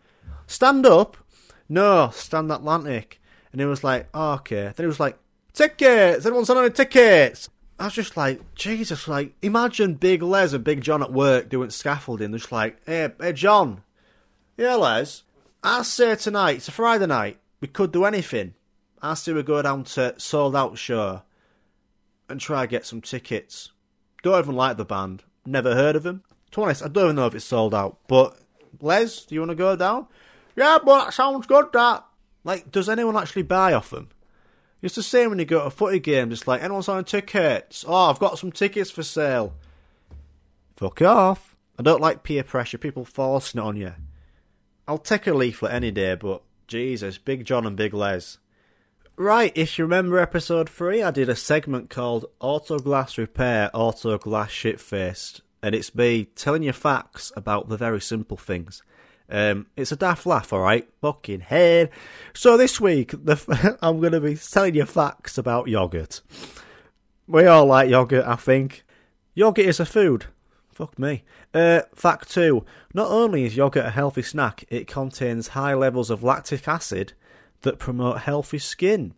stand 0.48 0.86
up? 0.86 1.18
No, 1.70 2.10
Stand 2.14 2.52
Atlantic. 2.52 3.22
And 3.52 3.62
it 3.62 3.66
was 3.66 3.84
like, 3.84 4.08
oh, 4.14 4.34
okay. 4.34 4.72
Then 4.76 4.86
it 4.86 4.88
was 4.88 5.00
like, 5.00 5.18
tickets, 5.54 6.26
Anyone 6.26 6.46
selling 6.46 6.72
tickets. 6.72 7.50
I 7.82 7.86
was 7.86 7.94
just 7.94 8.16
like, 8.16 8.54
Jesus, 8.54 9.08
like, 9.08 9.34
imagine 9.42 9.96
Big 9.96 10.22
Les 10.22 10.54
and 10.54 10.64
Big 10.64 10.82
John 10.82 11.02
at 11.02 11.12
work 11.12 11.50
doing 11.50 11.72
scaffolding. 11.72 12.32
Just 12.32 12.52
like, 12.52 12.78
hey, 12.86 13.10
hey, 13.20 13.34
John. 13.34 13.82
Yeah, 14.56 14.76
Les. 14.76 15.24
I 15.64 15.82
say 15.82 16.16
tonight, 16.16 16.58
it's 16.58 16.68
a 16.68 16.72
Friday 16.72 17.08
night, 17.08 17.40
we 17.60 17.68
could 17.68 17.92
do 17.92 18.06
anything. 18.06 18.54
I 19.02 19.16
say 19.16 19.34
we 19.34 19.42
go 19.42 19.64
down 19.64 19.86
to 19.86 20.14
Sold 20.20 20.56
Out 20.56 20.78
Show 20.78 21.24
and 22.30 22.40
try 22.40 22.68
get 22.68 22.86
some 22.86 23.02
tickets. 23.02 23.72
Don't 24.22 24.38
even 24.38 24.56
like 24.56 24.78
the 24.78 24.86
band. 24.86 25.24
Never 25.44 25.74
heard 25.74 25.96
of 25.96 26.04
them. 26.04 26.22
To 26.52 26.60
be 26.60 26.64
honest, 26.66 26.84
I 26.86 26.88
don't 26.88 27.06
even 27.06 27.16
know 27.16 27.26
if 27.26 27.34
it's 27.34 27.46
sold 27.46 27.74
out. 27.74 27.98
But, 28.08 28.38
Les, 28.80 29.26
do 29.26 29.34
you 29.34 29.42
want 29.42 29.52
to 29.52 29.56
go 29.56 29.76
down? 29.76 30.06
Yeah, 30.56 30.78
but 30.86 31.06
that 31.06 31.14
sounds 31.16 31.48
good, 31.48 31.74
that. 31.74 32.06
Like, 32.44 32.72
does 32.72 32.90
anyone 32.90 33.18
actually 33.18 33.42
buy 33.42 33.74
off 33.74 33.90
them? 33.90 34.10
It's 34.82 34.96
the 34.96 35.04
same 35.04 35.30
when 35.30 35.40
you 35.40 35.46
go 35.46 35.60
to 35.60 35.66
a 35.66 35.70
footy 35.70 36.00
game, 36.00 36.30
just 36.32 36.48
like, 36.48 36.64
anyone 36.64 36.82
selling 36.82 37.06
tickets? 37.06 37.86
Oh, 37.88 38.10
I've 38.10 38.20
got 38.20 38.40
some 38.40 38.52
tickets 38.52 38.90
for 38.90 39.04
sale. 39.04 39.54
Fuck 40.76 41.02
off. 41.04 41.56
I 41.78 41.84
don't 41.84 42.02
like 42.02 42.24
peer 42.24 42.44
pressure, 42.44 42.78
people 42.78 43.06
forcing 43.06 43.62
it 43.62 43.64
on 43.64 43.78
you. 43.78 43.94
I'll 44.88 44.98
take 44.98 45.28
a 45.28 45.34
leaflet 45.34 45.74
any 45.74 45.92
day, 45.92 46.16
but 46.16 46.42
Jesus, 46.68 47.18
Big 47.18 47.46
John 47.46 47.68
and 47.68 47.76
Big 47.76 47.94
Les. 47.94 48.40
Right, 49.16 49.52
if 49.56 49.78
you 49.78 49.86
remember 49.86 50.18
episode 50.18 50.68
3, 50.70 51.04
I 51.04 51.12
did 51.12 51.30
a 51.30 51.36
segment 51.36 51.90
called 51.90 52.26
Auto 52.40 52.80
Glass 52.80 53.18
Repair, 53.18 53.70
Auto 53.74 54.18
Glass 54.18 54.50
Shitfaced, 54.50 55.42
and 55.62 55.76
it's 55.76 55.94
me 55.94 56.26
telling 56.26 56.64
you 56.64 56.74
facts 56.74 57.32
about 57.36 57.70
the 57.70 57.78
very 57.78 58.02
simple 58.02 58.38
things. 58.38 58.82
Um, 59.32 59.68
it's 59.78 59.94
a 59.94 59.96
daft 59.96 60.26
laugh, 60.26 60.52
alright? 60.52 60.90
Fucking 61.02 61.40
head. 61.40 61.90
So 62.34 62.58
this 62.58 62.82
week, 62.82 63.12
the, 63.12 63.78
I'm 63.82 64.02
going 64.02 64.12
to 64.12 64.20
be 64.20 64.36
telling 64.36 64.76
you 64.76 64.86
facts 64.86 65.38
about 65.38 65.70
yogurt. 65.70 66.22
We 67.28 67.46
all 67.46 67.66
like 67.66 67.90
yogurt, 67.90 68.26
I 68.26 68.36
think. 68.36 68.84
Yogurt 69.34 69.66
is 69.66 69.80
a 69.80 69.86
food. 69.86 70.26
Fuck 70.70 71.00
me. 71.00 71.24
Uh, 71.54 71.82
fact 71.96 72.30
two. 72.30 72.66
Not 72.94 73.10
only 73.10 73.46
is 73.46 73.56
yogurt 73.56 73.86
a 73.86 73.92
healthy 73.92 74.22
snack, 74.22 74.66
it 74.70 74.88
contains 74.88 75.50
high 75.50 75.74
levels 75.74 76.10
of 76.10 76.24
lactic 76.24 76.68
acid 76.68 77.14
that 77.62 77.80
promote 77.80 78.20
healthy 78.22 78.60
skin. 78.60 79.14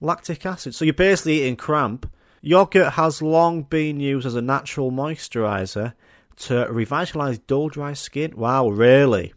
Lactic 0.00 0.44
acid. 0.44 0.74
So 0.74 0.84
you're 0.84 0.94
basically 0.94 1.42
eating 1.42 1.56
cramp. 1.56 2.10
Yogurt 2.42 2.94
has 2.94 3.22
long 3.22 3.62
been 3.62 4.00
used 4.00 4.26
as 4.26 4.34
a 4.34 4.42
natural 4.42 4.90
moisturiser 4.90 5.94
to 6.36 6.66
revitalise 6.70 7.40
dull, 7.46 7.68
dry 7.68 7.92
skin. 7.92 8.36
Wow, 8.36 8.68
really? 8.68 9.32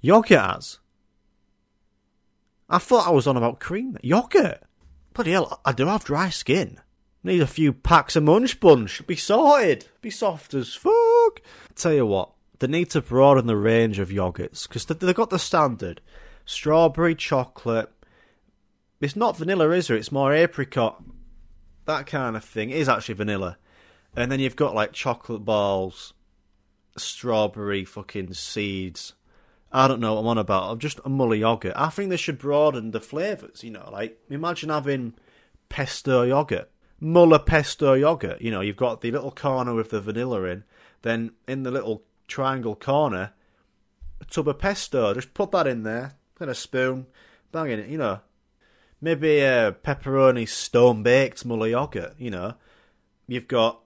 Yogurt 0.00 0.40
has? 0.40 0.78
I 2.68 2.78
thought 2.78 3.06
I 3.06 3.10
was 3.10 3.26
on 3.26 3.36
about 3.36 3.60
cream. 3.60 3.96
Yogurt? 4.02 4.62
Bloody 5.14 5.32
hell, 5.32 5.60
I 5.64 5.72
do 5.72 5.86
have 5.86 6.04
dry 6.04 6.30
skin. 6.30 6.80
Need 7.22 7.42
a 7.42 7.46
few 7.46 7.72
packs 7.72 8.16
of 8.16 8.22
munch 8.22 8.60
bunch. 8.60 9.06
Be 9.06 9.16
sorted. 9.16 9.86
Be 10.00 10.10
soft 10.10 10.54
as 10.54 10.74
fuck. 10.74 11.42
Tell 11.74 11.92
you 11.92 12.06
what, 12.06 12.30
they 12.58 12.66
need 12.66 12.90
to 12.90 13.02
broaden 13.02 13.46
the 13.46 13.56
range 13.56 13.98
of 13.98 14.08
yogurts 14.08 14.66
because 14.66 14.86
they've 14.86 15.14
got 15.14 15.30
the 15.30 15.38
standard 15.38 16.00
strawberry 16.44 17.14
chocolate. 17.14 17.90
It's 19.00 19.16
not 19.16 19.36
vanilla, 19.36 19.70
is 19.70 19.90
it? 19.90 19.96
It's 19.96 20.12
more 20.12 20.32
apricot. 20.32 21.02
That 21.86 22.06
kind 22.06 22.36
of 22.36 22.44
thing. 22.44 22.70
It 22.70 22.78
is 22.78 22.88
actually 22.88 23.14
vanilla. 23.14 23.58
And 24.16 24.30
then 24.30 24.40
you've 24.40 24.56
got 24.56 24.74
like 24.74 24.92
chocolate 24.92 25.44
balls, 25.44 26.12
strawberry 26.96 27.84
fucking 27.84 28.34
seeds. 28.34 29.14
I 29.72 29.86
don't 29.86 30.00
know 30.00 30.14
what 30.14 30.20
I'm 30.20 30.26
on 30.26 30.38
about. 30.38 30.70
I'm 30.70 30.78
just 30.78 31.00
a 31.04 31.08
muller 31.08 31.36
yogurt. 31.36 31.74
I 31.76 31.90
think 31.90 32.10
they 32.10 32.16
should 32.16 32.38
broaden 32.38 32.90
the 32.90 33.00
flavours, 33.00 33.62
you 33.62 33.70
know, 33.70 33.88
like 33.92 34.18
imagine 34.28 34.68
having 34.68 35.14
pesto 35.68 36.22
yogurt. 36.22 36.70
Muller 36.98 37.38
pesto 37.38 37.94
yogurt. 37.94 38.40
You 38.42 38.50
know, 38.50 38.60
you've 38.60 38.76
got 38.76 39.00
the 39.00 39.10
little 39.10 39.30
corner 39.30 39.74
with 39.74 39.90
the 39.90 40.00
vanilla 40.00 40.42
in, 40.44 40.64
then 41.02 41.32
in 41.46 41.62
the 41.62 41.70
little 41.70 42.02
triangle 42.26 42.74
corner, 42.74 43.32
a 44.20 44.24
tub 44.24 44.48
of 44.48 44.58
pesto. 44.58 45.14
Just 45.14 45.34
put 45.34 45.52
that 45.52 45.66
in 45.66 45.84
there, 45.84 46.16
then 46.38 46.48
a 46.48 46.54
spoon, 46.54 47.06
bang 47.52 47.70
in 47.70 47.80
it, 47.80 47.88
you 47.88 47.98
know. 47.98 48.20
Maybe 49.00 49.38
a 49.38 49.74
pepperoni 49.82 50.46
stone 50.46 51.02
baked 51.02 51.44
Muller 51.46 51.68
yogurt, 51.68 52.14
you 52.18 52.30
know. 52.30 52.54
You've 53.26 53.48
got, 53.48 53.80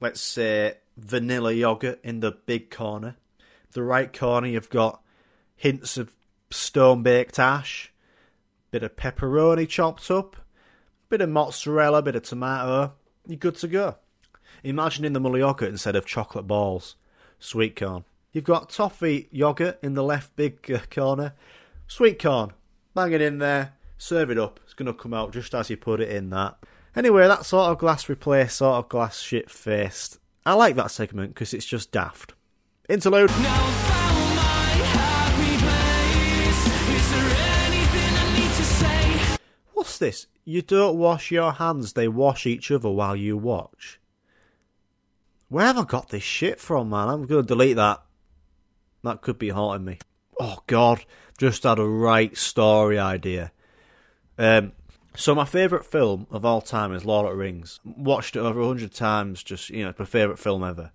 let's 0.00 0.20
say, 0.20 0.78
vanilla 0.96 1.52
yogurt 1.52 2.00
in 2.02 2.20
the 2.20 2.32
big 2.32 2.70
corner. 2.70 3.16
The 3.72 3.82
right 3.82 4.12
corner, 4.12 4.48
you've 4.48 4.70
got 4.70 5.02
hints 5.54 5.96
of 5.96 6.14
stone 6.50 7.02
baked 7.02 7.38
ash, 7.38 7.92
bit 8.70 8.82
of 8.82 8.96
pepperoni 8.96 9.68
chopped 9.68 10.10
up, 10.10 10.36
bit 11.08 11.20
of 11.20 11.28
mozzarella, 11.28 12.02
bit 12.02 12.16
of 12.16 12.22
tomato. 12.22 12.94
You're 13.26 13.36
good 13.36 13.56
to 13.56 13.68
go. 13.68 13.96
Imagine 14.62 15.04
in 15.04 15.12
the 15.12 15.20
Muller 15.20 15.38
yogurt 15.38 15.68
instead 15.68 15.96
of 15.96 16.06
chocolate 16.06 16.46
balls, 16.46 16.96
sweet 17.38 17.76
corn. 17.76 18.04
You've 18.32 18.44
got 18.44 18.70
toffee 18.70 19.28
yogurt 19.30 19.78
in 19.82 19.94
the 19.94 20.02
left 20.02 20.36
big 20.36 20.70
uh, 20.70 20.80
corner, 20.90 21.34
sweet 21.86 22.20
corn. 22.20 22.52
Bang 22.94 23.12
it 23.12 23.20
in 23.20 23.38
there, 23.38 23.74
serve 23.98 24.30
it 24.30 24.38
up. 24.38 24.60
It's 24.64 24.74
going 24.74 24.86
to 24.86 24.92
come 24.92 25.14
out 25.14 25.32
just 25.32 25.54
as 25.54 25.70
you 25.70 25.76
put 25.76 26.00
it 26.00 26.10
in 26.10 26.30
that. 26.30 26.56
Anyway, 26.94 27.26
that 27.26 27.44
sort 27.44 27.70
of 27.70 27.78
glass 27.78 28.08
replace, 28.08 28.54
sort 28.54 28.76
of 28.76 28.88
glass 28.88 29.20
shit 29.20 29.50
faced. 29.50 30.18
I 30.46 30.52
like 30.52 30.76
that 30.76 30.92
segment 30.92 31.34
because 31.34 31.52
it's 31.52 31.66
just 31.66 31.90
daft. 31.90 32.34
Interlude. 32.88 33.32
What's 39.72 39.98
this? 39.98 40.28
You 40.44 40.62
don't 40.62 40.96
wash 40.96 41.32
your 41.32 41.50
hands, 41.50 41.94
they 41.94 42.06
wash 42.06 42.46
each 42.46 42.70
other 42.70 42.88
while 42.88 43.16
you 43.16 43.36
watch. 43.36 43.98
Where 45.48 45.66
have 45.66 45.78
I 45.78 45.82
got 45.82 46.10
this 46.10 46.22
shit 46.22 46.60
from, 46.60 46.90
man? 46.90 47.08
I'm 47.08 47.26
going 47.26 47.42
to 47.42 47.48
delete 47.48 47.74
that. 47.74 48.04
That 49.02 49.22
could 49.22 49.40
be 49.40 49.48
haunting 49.48 49.84
me. 49.84 49.98
Oh, 50.38 50.58
God. 50.68 51.04
Just 51.38 51.64
had 51.64 51.80
a 51.80 51.84
right 51.84 52.36
story 52.36 53.00
idea. 53.00 53.50
Um, 54.38 54.72
so 55.16 55.34
my 55.34 55.44
favourite 55.44 55.84
film 55.84 56.26
of 56.30 56.44
all 56.44 56.60
time 56.60 56.92
is 56.92 57.04
Lord 57.04 57.26
of 57.26 57.32
the 57.32 57.38
Rings. 57.38 57.80
Watched 57.84 58.36
it 58.36 58.40
over 58.40 58.60
a 58.60 58.66
hundred 58.66 58.92
times, 58.92 59.42
just, 59.42 59.70
you 59.70 59.84
know, 59.84 59.94
my 59.98 60.04
favourite 60.04 60.38
film 60.38 60.62
ever. 60.62 60.92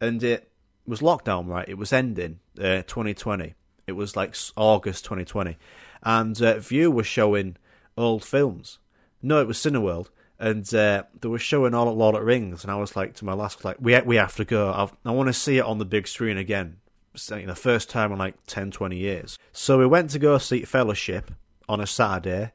And 0.00 0.22
it 0.22 0.50
was 0.86 1.00
lockdown, 1.00 1.46
right? 1.46 1.68
It 1.68 1.78
was 1.78 1.92
ending, 1.92 2.40
uh, 2.58 2.82
2020. 2.82 3.54
It 3.86 3.92
was 3.92 4.16
like 4.16 4.34
August 4.56 5.04
2020. 5.04 5.56
And 6.02 6.40
uh, 6.40 6.58
View 6.58 6.90
was 6.90 7.06
showing 7.06 7.56
old 7.96 8.24
films. 8.24 8.78
No, 9.22 9.40
it 9.40 9.46
was 9.46 9.58
Cineworld, 9.58 10.08
and 10.38 10.72
uh, 10.74 11.02
they 11.20 11.28
were 11.28 11.38
showing 11.38 11.74
all 11.74 11.92
Lord 11.92 12.14
of 12.14 12.22
the 12.22 12.24
Rings, 12.24 12.64
and 12.64 12.70
I 12.70 12.76
was 12.76 12.96
like 12.96 13.14
to 13.16 13.24
my 13.24 13.34
last, 13.34 13.64
like, 13.64 13.76
we 13.80 13.98
we 14.00 14.16
have 14.16 14.36
to 14.36 14.44
go. 14.44 14.72
I've, 14.72 14.92
i 15.04 15.10
want 15.10 15.26
to 15.26 15.34
see 15.34 15.58
it 15.58 15.64
on 15.64 15.78
the 15.78 15.84
big 15.84 16.08
screen 16.08 16.38
again. 16.38 16.78
It's 17.12 17.26
the 17.26 17.54
first 17.54 17.90
time 17.90 18.12
in 18.12 18.18
like 18.18 18.36
10, 18.46 18.70
20 18.70 18.96
years. 18.96 19.38
So 19.52 19.78
we 19.78 19.86
went 19.86 20.10
to 20.10 20.18
go 20.18 20.38
see 20.38 20.62
Fellowship 20.62 21.32
on 21.68 21.80
a 21.80 21.86
Saturday. 21.86 22.52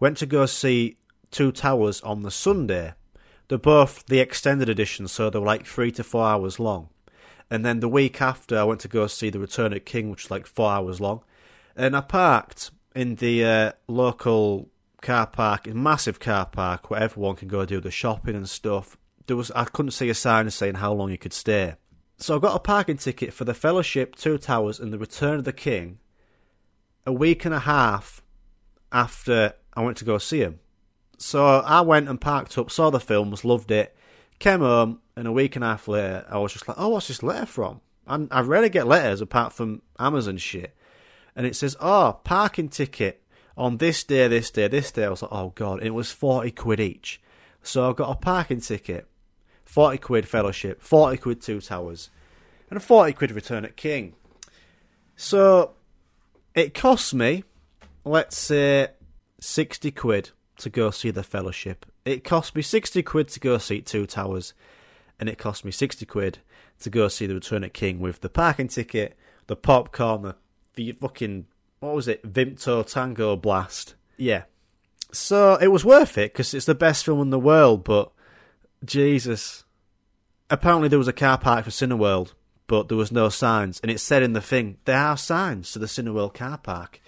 Went 0.00 0.16
to 0.18 0.26
go 0.26 0.46
see 0.46 0.96
Two 1.30 1.52
Towers 1.52 2.00
on 2.02 2.22
the 2.22 2.30
Sunday. 2.30 2.94
They're 3.48 3.58
both 3.58 4.06
the 4.06 4.20
extended 4.20 4.68
edition, 4.68 5.08
so 5.08 5.30
they 5.30 5.38
were 5.38 5.46
like 5.46 5.66
three 5.66 5.90
to 5.92 6.04
four 6.04 6.26
hours 6.26 6.60
long. 6.60 6.88
And 7.50 7.64
then 7.64 7.80
the 7.80 7.88
week 7.88 8.20
after, 8.20 8.58
I 8.58 8.64
went 8.64 8.80
to 8.82 8.88
go 8.88 9.06
see 9.06 9.30
The 9.30 9.40
Return 9.40 9.72
of 9.72 9.84
King, 9.84 10.10
which 10.10 10.24
was 10.24 10.30
like 10.30 10.46
four 10.46 10.70
hours 10.70 11.00
long. 11.00 11.22
And 11.74 11.96
I 11.96 12.02
parked 12.02 12.70
in 12.94 13.16
the 13.16 13.44
uh, 13.44 13.72
local 13.86 14.68
car 15.00 15.26
park, 15.26 15.66
a 15.66 15.74
massive 15.74 16.20
car 16.20 16.46
park 16.46 16.90
where 16.90 17.00
everyone 17.00 17.36
can 17.36 17.48
go 17.48 17.64
do 17.64 17.80
the 17.80 17.90
shopping 17.90 18.34
and 18.34 18.48
stuff. 18.48 18.98
There 19.26 19.36
was 19.36 19.50
I 19.52 19.64
couldn't 19.64 19.92
see 19.92 20.10
a 20.10 20.14
sign 20.14 20.50
saying 20.50 20.76
how 20.76 20.92
long 20.92 21.10
you 21.10 21.18
could 21.18 21.32
stay. 21.32 21.76
So 22.16 22.36
I 22.36 22.40
got 22.40 22.56
a 22.56 22.60
parking 22.60 22.96
ticket 22.96 23.32
for 23.32 23.44
the 23.44 23.54
Fellowship, 23.54 24.16
Two 24.16 24.38
Towers, 24.38 24.80
and 24.80 24.92
the 24.92 24.98
Return 24.98 25.38
of 25.38 25.44
the 25.44 25.52
King. 25.52 25.98
A 27.06 27.12
week 27.12 27.44
and 27.44 27.54
a 27.54 27.60
half 27.60 28.22
after 28.90 29.54
I 29.78 29.82
went 29.82 29.96
to 29.98 30.04
go 30.04 30.18
see 30.18 30.40
him. 30.40 30.58
So 31.18 31.44
I 31.46 31.82
went 31.82 32.08
and 32.08 32.20
parked 32.20 32.58
up, 32.58 32.68
saw 32.68 32.90
the 32.90 32.98
films, 32.98 33.44
loved 33.44 33.70
it, 33.70 33.96
came 34.40 34.58
home, 34.58 35.00
and 35.14 35.28
a 35.28 35.32
week 35.32 35.54
and 35.54 35.64
a 35.64 35.68
half 35.68 35.86
later, 35.86 36.26
I 36.28 36.38
was 36.38 36.52
just 36.52 36.66
like, 36.66 36.76
"Oh, 36.80 36.88
what's 36.88 37.06
this 37.06 37.22
letter 37.22 37.46
from?" 37.46 37.80
And 38.04 38.26
I 38.32 38.40
rarely 38.40 38.70
get 38.70 38.88
letters 38.88 39.20
apart 39.20 39.52
from 39.52 39.82
Amazon 39.96 40.36
shit, 40.36 40.76
and 41.36 41.46
it 41.46 41.54
says, 41.54 41.76
"Oh, 41.80 42.18
parking 42.24 42.68
ticket." 42.68 43.22
on 43.56 43.78
this 43.78 44.04
day, 44.04 44.28
this 44.28 44.52
day, 44.52 44.68
this 44.68 44.92
day. 44.92 45.04
I 45.04 45.08
was 45.08 45.22
like, 45.22 45.32
oh 45.32 45.52
god, 45.56 45.82
it 45.82 45.90
was 45.90 46.12
40 46.12 46.52
quid 46.52 46.78
each. 46.78 47.20
So 47.60 47.90
I 47.90 47.92
got 47.92 48.12
a 48.12 48.14
parking 48.14 48.60
ticket, 48.60 49.08
40 49.64 49.98
quid 49.98 50.28
fellowship, 50.28 50.80
40 50.80 51.16
quid 51.16 51.40
two 51.42 51.60
towers, 51.60 52.08
and 52.70 52.76
a 52.76 52.80
40 52.80 53.14
quid 53.14 53.32
return 53.32 53.64
at 53.64 53.76
King. 53.76 54.14
So 55.16 55.72
it 56.54 56.72
cost 56.72 57.14
me 57.14 57.42
let's 58.08 58.36
say, 58.36 58.88
60 59.40 59.90
quid 59.92 60.30
to 60.58 60.70
go 60.70 60.90
see 60.90 61.10
The 61.10 61.22
Fellowship. 61.22 61.86
It 62.04 62.24
cost 62.24 62.54
me 62.54 62.62
60 62.62 63.02
quid 63.02 63.28
to 63.28 63.40
go 63.40 63.58
see 63.58 63.80
Two 63.80 64.06
Towers, 64.06 64.54
and 65.18 65.28
it 65.28 65.38
cost 65.38 65.64
me 65.64 65.70
60 65.70 66.04
quid 66.06 66.38
to 66.80 66.90
go 66.90 67.08
see 67.08 67.26
The 67.26 67.34
Return 67.34 67.64
of 67.64 67.72
King 67.72 68.00
with 68.00 68.20
the 68.20 68.28
parking 68.28 68.68
ticket, 68.68 69.16
the 69.46 69.56
popcorn, 69.56 70.34
the, 70.74 70.92
fucking, 70.92 71.46
what 71.80 71.94
was 71.94 72.08
it, 72.08 72.22
Vimto 72.22 72.86
Tango 72.86 73.36
Blast. 73.36 73.94
Yeah. 74.16 74.44
So 75.12 75.54
it 75.56 75.68
was 75.68 75.84
worth 75.84 76.18
it 76.18 76.32
because 76.32 76.52
it's 76.54 76.66
the 76.66 76.74
best 76.74 77.04
film 77.04 77.20
in 77.20 77.30
the 77.30 77.38
world, 77.38 77.84
but 77.84 78.12
Jesus. 78.84 79.64
Apparently 80.50 80.88
there 80.88 80.98
was 80.98 81.08
a 81.08 81.12
car 81.12 81.38
park 81.38 81.64
for 81.64 81.70
Cineworld, 81.70 82.32
but 82.66 82.88
there 82.88 82.96
was 82.96 83.12
no 83.12 83.28
signs, 83.28 83.80
and 83.80 83.90
it 83.90 84.00
said 84.00 84.22
in 84.22 84.32
the 84.32 84.40
thing, 84.40 84.78
there 84.84 84.98
are 84.98 85.16
signs 85.16 85.72
to 85.72 85.78
the 85.78 85.86
Cineworld 85.86 86.34
car 86.34 86.58
park. 86.58 87.00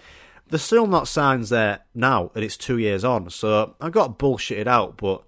There's 0.51 0.63
still 0.63 0.85
not 0.85 1.07
signs 1.07 1.47
there 1.47 1.79
now, 1.95 2.29
and 2.35 2.43
it's 2.43 2.57
two 2.57 2.77
years 2.77 3.05
on, 3.05 3.29
so 3.29 3.73
I 3.79 3.89
got 3.89 4.19
bullshitted 4.19 4.67
out, 4.67 4.97
but 4.97 5.23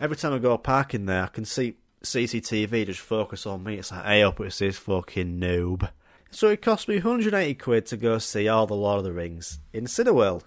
every 0.00 0.16
time 0.16 0.32
I 0.32 0.38
go 0.38 0.56
parking 0.58 1.06
there, 1.06 1.24
I 1.24 1.26
can 1.26 1.44
see 1.44 1.74
CCTV 2.04 2.86
just 2.86 3.00
focus 3.00 3.46
on 3.46 3.64
me. 3.64 3.78
It's 3.78 3.90
like, 3.90 4.04
hey 4.04 4.22
up, 4.22 4.38
it's 4.38 4.60
this 4.60 4.78
fucking 4.78 5.40
noob. 5.40 5.90
So 6.30 6.50
it 6.50 6.62
cost 6.62 6.86
me 6.86 6.94
180 6.94 7.54
quid 7.54 7.86
to 7.86 7.96
go 7.96 8.18
see 8.18 8.46
all 8.46 8.68
the 8.68 8.74
Lord 8.74 8.98
of 8.98 9.04
the 9.04 9.12
Rings 9.12 9.58
in 9.72 9.86
Cineworld. 9.86 10.42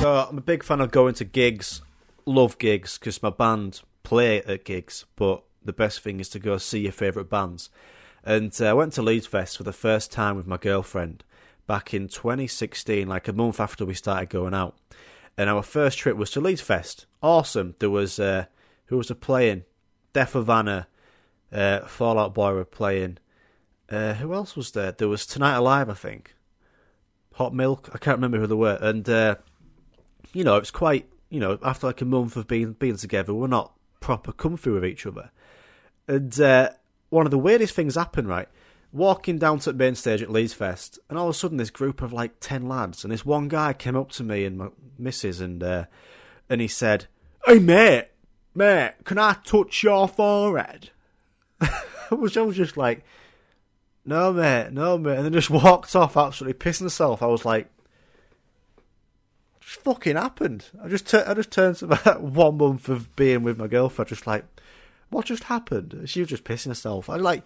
So 0.00 0.26
I'm 0.28 0.36
a 0.36 0.42
big 0.42 0.62
fan 0.62 0.82
of 0.82 0.90
going 0.90 1.14
to 1.14 1.24
gigs, 1.24 1.80
love 2.26 2.58
gigs 2.58 2.98
because 2.98 3.22
my 3.22 3.30
band 3.30 3.80
play 4.02 4.42
at 4.42 4.66
gigs, 4.66 5.06
but 5.16 5.42
the 5.66 5.72
best 5.72 6.00
thing 6.00 6.20
is 6.20 6.28
to 6.30 6.38
go 6.38 6.58
see 6.58 6.80
your 6.80 6.92
favourite 6.92 7.28
bands. 7.28 7.70
And 8.24 8.56
uh, 8.60 8.66
I 8.66 8.72
went 8.72 8.92
to 8.94 9.02
Leeds 9.02 9.26
Fest 9.26 9.56
for 9.56 9.62
the 9.62 9.72
first 9.72 10.10
time 10.10 10.36
with 10.36 10.46
my 10.46 10.56
girlfriend 10.56 11.22
back 11.66 11.94
in 11.94 12.08
2016, 12.08 13.06
like 13.06 13.28
a 13.28 13.32
month 13.32 13.60
after 13.60 13.84
we 13.84 13.94
started 13.94 14.30
going 14.30 14.54
out. 14.54 14.76
And 15.38 15.50
our 15.50 15.62
first 15.62 15.98
trip 15.98 16.16
was 16.16 16.30
to 16.32 16.40
Leeds 16.40 16.60
Fest. 16.60 17.06
Awesome. 17.22 17.74
There 17.78 17.90
was 17.90 18.18
uh, 18.18 18.46
who 18.86 18.96
was 18.96 19.10
a 19.10 19.14
playing? 19.14 19.64
Deaf 20.12 20.32
Havana, 20.32 20.88
uh, 21.52 21.80
Fall 21.80 22.18
Out 22.18 22.34
Boy 22.34 22.54
were 22.54 22.64
playing. 22.64 23.18
Uh, 23.88 24.14
who 24.14 24.32
else 24.32 24.56
was 24.56 24.72
there? 24.72 24.92
There 24.92 25.08
was 25.08 25.26
Tonight 25.26 25.56
Alive, 25.56 25.90
I 25.90 25.94
think. 25.94 26.34
Hot 27.34 27.54
Milk. 27.54 27.90
I 27.92 27.98
can't 27.98 28.16
remember 28.16 28.38
who 28.38 28.46
they 28.46 28.54
were. 28.54 28.78
And 28.80 29.08
uh, 29.08 29.36
you 30.32 30.42
know, 30.42 30.56
it's 30.56 30.70
quite, 30.70 31.08
you 31.30 31.38
know, 31.38 31.58
after 31.62 31.86
like 31.86 32.00
a 32.00 32.06
month 32.06 32.36
of 32.36 32.46
being 32.46 32.72
being 32.72 32.96
together, 32.96 33.34
we're 33.34 33.46
not 33.46 33.72
proper 34.00 34.32
comfy 34.32 34.70
with 34.70 34.84
each 34.84 35.06
other. 35.06 35.30
And 36.08 36.38
uh, 36.40 36.70
one 37.10 37.26
of 37.26 37.30
the 37.30 37.38
weirdest 37.38 37.74
things 37.74 37.94
happened, 37.94 38.28
right? 38.28 38.48
Walking 38.92 39.38
down 39.38 39.58
to 39.60 39.72
the 39.72 39.78
main 39.78 39.94
stage 39.94 40.22
at 40.22 40.30
Leeds 40.30 40.54
Fest, 40.54 40.98
and 41.08 41.18
all 41.18 41.28
of 41.28 41.34
a 41.34 41.38
sudden, 41.38 41.58
this 41.58 41.70
group 41.70 42.02
of 42.02 42.12
like 42.12 42.40
ten 42.40 42.68
lads, 42.68 43.04
and 43.04 43.12
this 43.12 43.26
one 43.26 43.48
guy 43.48 43.72
came 43.72 43.96
up 43.96 44.10
to 44.12 44.22
me 44.22 44.44
and 44.44 44.58
my 44.58 44.68
missus, 44.98 45.40
and 45.40 45.62
uh, 45.62 45.84
and 46.48 46.60
he 46.60 46.68
said, 46.68 47.06
"Hey 47.44 47.58
mate, 47.58 48.08
mate, 48.54 48.94
can 49.04 49.18
I 49.18 49.34
touch 49.44 49.82
your 49.82 50.08
forehead?" 50.08 50.90
Which 52.10 52.36
I 52.36 52.42
was 52.42 52.56
just 52.56 52.76
like, 52.76 53.04
"No 54.04 54.32
mate, 54.32 54.70
no 54.72 54.96
mate," 54.96 55.16
and 55.16 55.24
then 55.26 55.32
just 55.32 55.50
walked 55.50 55.94
off, 55.96 56.16
absolutely 56.16 56.58
pissing 56.58 56.80
himself. 56.80 57.22
I 57.22 57.26
was 57.26 57.44
like, 57.44 57.68
just 59.66 59.80
fucking 59.80 60.16
happened. 60.16 60.66
I 60.82 60.88
just 60.88 61.12
I 61.12 61.34
just 61.34 61.50
turned 61.50 61.76
to 61.76 61.84
about 61.86 62.22
one 62.22 62.56
month 62.56 62.88
of 62.88 63.14
being 63.16 63.42
with 63.42 63.58
my 63.58 63.66
girlfriend, 63.66 64.08
just 64.08 64.26
like, 64.26 64.44
what 65.10 65.26
just 65.26 65.44
happened? 65.44 66.02
She 66.06 66.20
was 66.20 66.28
just 66.28 66.44
pissing 66.44 66.68
herself. 66.68 67.08
I 67.08 67.16
like, 67.16 67.42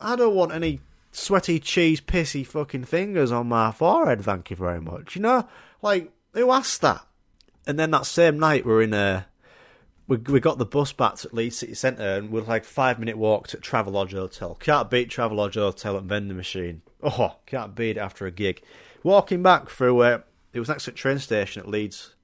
I 0.00 0.16
don't 0.16 0.34
want 0.34 0.52
any 0.52 0.80
sweaty 1.12 1.58
cheese 1.58 2.00
pissy 2.00 2.46
fucking 2.46 2.84
fingers 2.84 3.32
on 3.32 3.48
my 3.48 3.72
forehead. 3.72 4.22
Thank 4.22 4.50
you 4.50 4.56
very 4.56 4.80
much. 4.80 5.16
You 5.16 5.22
know, 5.22 5.48
like 5.82 6.12
who 6.32 6.50
asked 6.50 6.80
that? 6.82 7.04
And 7.66 7.78
then 7.78 7.90
that 7.90 8.06
same 8.06 8.38
night 8.38 8.64
we're 8.64 8.82
in 8.82 8.94
a. 8.94 9.26
We, 10.06 10.16
we 10.16 10.40
got 10.40 10.56
the 10.56 10.64
bus 10.64 10.94
back 10.94 11.16
to 11.16 11.28
Leeds 11.32 11.58
City 11.58 11.74
Centre 11.74 12.02
and 12.02 12.30
we're 12.30 12.40
like 12.40 12.64
five 12.64 12.98
minute 12.98 13.18
walk 13.18 13.48
to 13.48 13.58
Travelodge 13.58 14.12
Hotel. 14.12 14.54
Can't 14.54 14.88
beat 14.88 15.10
Travelodge 15.10 15.54
Hotel 15.54 15.98
and 15.98 16.08
vending 16.08 16.36
machine. 16.36 16.80
Oh, 17.02 17.36
can't 17.44 17.74
beat 17.74 17.96
it 17.96 18.00
after 18.00 18.26
a 18.26 18.30
gig. 18.30 18.62
Walking 19.02 19.42
back 19.42 19.68
through 19.68 20.00
uh, 20.00 20.20
it 20.52 20.58
was 20.58 20.68
next 20.68 20.84
to 20.84 20.90
a 20.90 20.94
train 20.94 21.18
station 21.18 21.62
at 21.62 21.68
Leeds, 21.68 22.14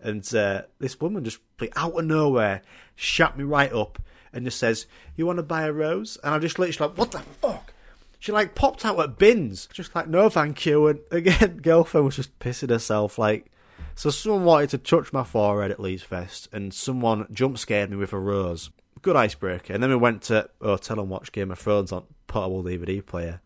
and 0.00 0.34
uh, 0.34 0.62
this 0.78 1.00
woman 1.00 1.24
just 1.24 1.40
out 1.76 1.98
of 1.98 2.04
nowhere 2.04 2.62
shut 2.94 3.36
me 3.36 3.44
right 3.44 3.72
up 3.72 4.00
and 4.34 4.44
just 4.44 4.58
says, 4.58 4.86
"You 5.16 5.26
want 5.26 5.38
to 5.38 5.42
buy 5.42 5.64
a 5.64 5.72
rose?" 5.72 6.18
And 6.22 6.34
I 6.34 6.38
just 6.38 6.58
literally 6.58 6.90
like, 6.90 6.98
"What 6.98 7.12
the 7.12 7.20
fuck?" 7.40 7.72
She 8.18 8.32
like 8.32 8.54
popped 8.54 8.84
out 8.84 8.98
at 9.00 9.18
bins, 9.18 9.68
just 9.72 9.94
like, 9.94 10.08
"No, 10.08 10.28
thank 10.28 10.64
you." 10.66 10.86
And 10.88 11.00
again, 11.10 11.58
girlfriend 11.62 12.06
was 12.06 12.16
just 12.16 12.38
pissing 12.38 12.70
herself. 12.70 13.18
Like, 13.18 13.50
so 13.94 14.10
someone 14.10 14.44
wanted 14.44 14.70
to 14.70 14.78
touch 14.78 15.12
my 15.12 15.24
forehead 15.24 15.70
at 15.70 15.80
Leeds 15.80 16.02
Fest, 16.02 16.48
and 16.52 16.74
someone 16.74 17.26
jump 17.32 17.58
scared 17.58 17.90
me 17.90 17.96
with 17.96 18.12
a 18.12 18.18
rose. 18.18 18.70
Good 19.02 19.16
icebreaker. 19.16 19.74
And 19.74 19.82
then 19.82 19.90
we 19.90 19.96
went 19.96 20.22
to 20.22 20.48
hotel 20.60 21.00
and 21.00 21.10
watched 21.10 21.32
Game 21.32 21.50
of 21.50 21.58
Thrones 21.58 21.92
on 21.92 22.04
portable 22.26 22.64
DVD 22.64 23.04
player. 23.04 23.40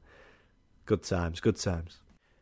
Good 0.87 1.03
times, 1.03 1.41
good 1.41 1.57
times. 1.57 1.99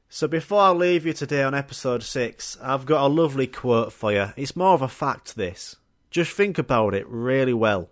So 0.08 0.28
before 0.28 0.60
I 0.60 0.70
leave 0.70 1.04
you 1.04 1.12
today 1.12 1.42
on 1.42 1.54
episode 1.54 2.02
6, 2.02 2.58
I've 2.62 2.86
got 2.86 3.04
a 3.04 3.08
lovely 3.08 3.48
quote 3.48 3.92
for 3.92 4.12
you. 4.12 4.32
It's 4.36 4.54
more 4.54 4.72
of 4.74 4.82
a 4.82 4.88
fact, 4.88 5.34
this. 5.34 5.76
Just 6.10 6.32
think 6.32 6.56
about 6.56 6.94
it 6.94 7.06
really 7.08 7.52
well. 7.52 7.90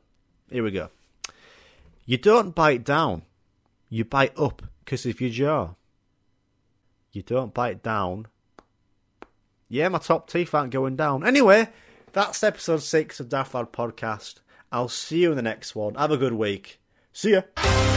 Here 0.50 0.62
we 0.62 0.70
go. 0.70 0.90
You 2.06 2.18
don't 2.18 2.54
bite 2.54 2.84
down, 2.84 3.22
you 3.88 4.04
bite 4.04 4.38
up 4.38 4.62
because 4.84 5.06
of 5.06 5.20
your 5.20 5.30
jaw. 5.30 5.70
You 7.12 7.22
don't 7.22 7.54
bite 7.54 7.82
down. 7.82 8.26
Yeah, 9.68 9.88
my 9.88 9.98
top 9.98 10.28
teeth 10.28 10.54
aren't 10.54 10.72
going 10.72 10.96
down. 10.96 11.26
Anyway, 11.26 11.68
that's 12.12 12.42
episode 12.42 12.82
6 12.82 13.20
of 13.20 13.28
Daft 13.28 13.52
Podcast. 13.52 14.36
I'll 14.70 14.88
see 14.88 15.22
you 15.22 15.30
in 15.30 15.36
the 15.36 15.42
next 15.42 15.74
one. 15.74 15.94
Have 15.94 16.10
a 16.10 16.16
good 16.16 16.34
week. 16.34 16.80
See 17.12 17.32
ya. 17.32 17.93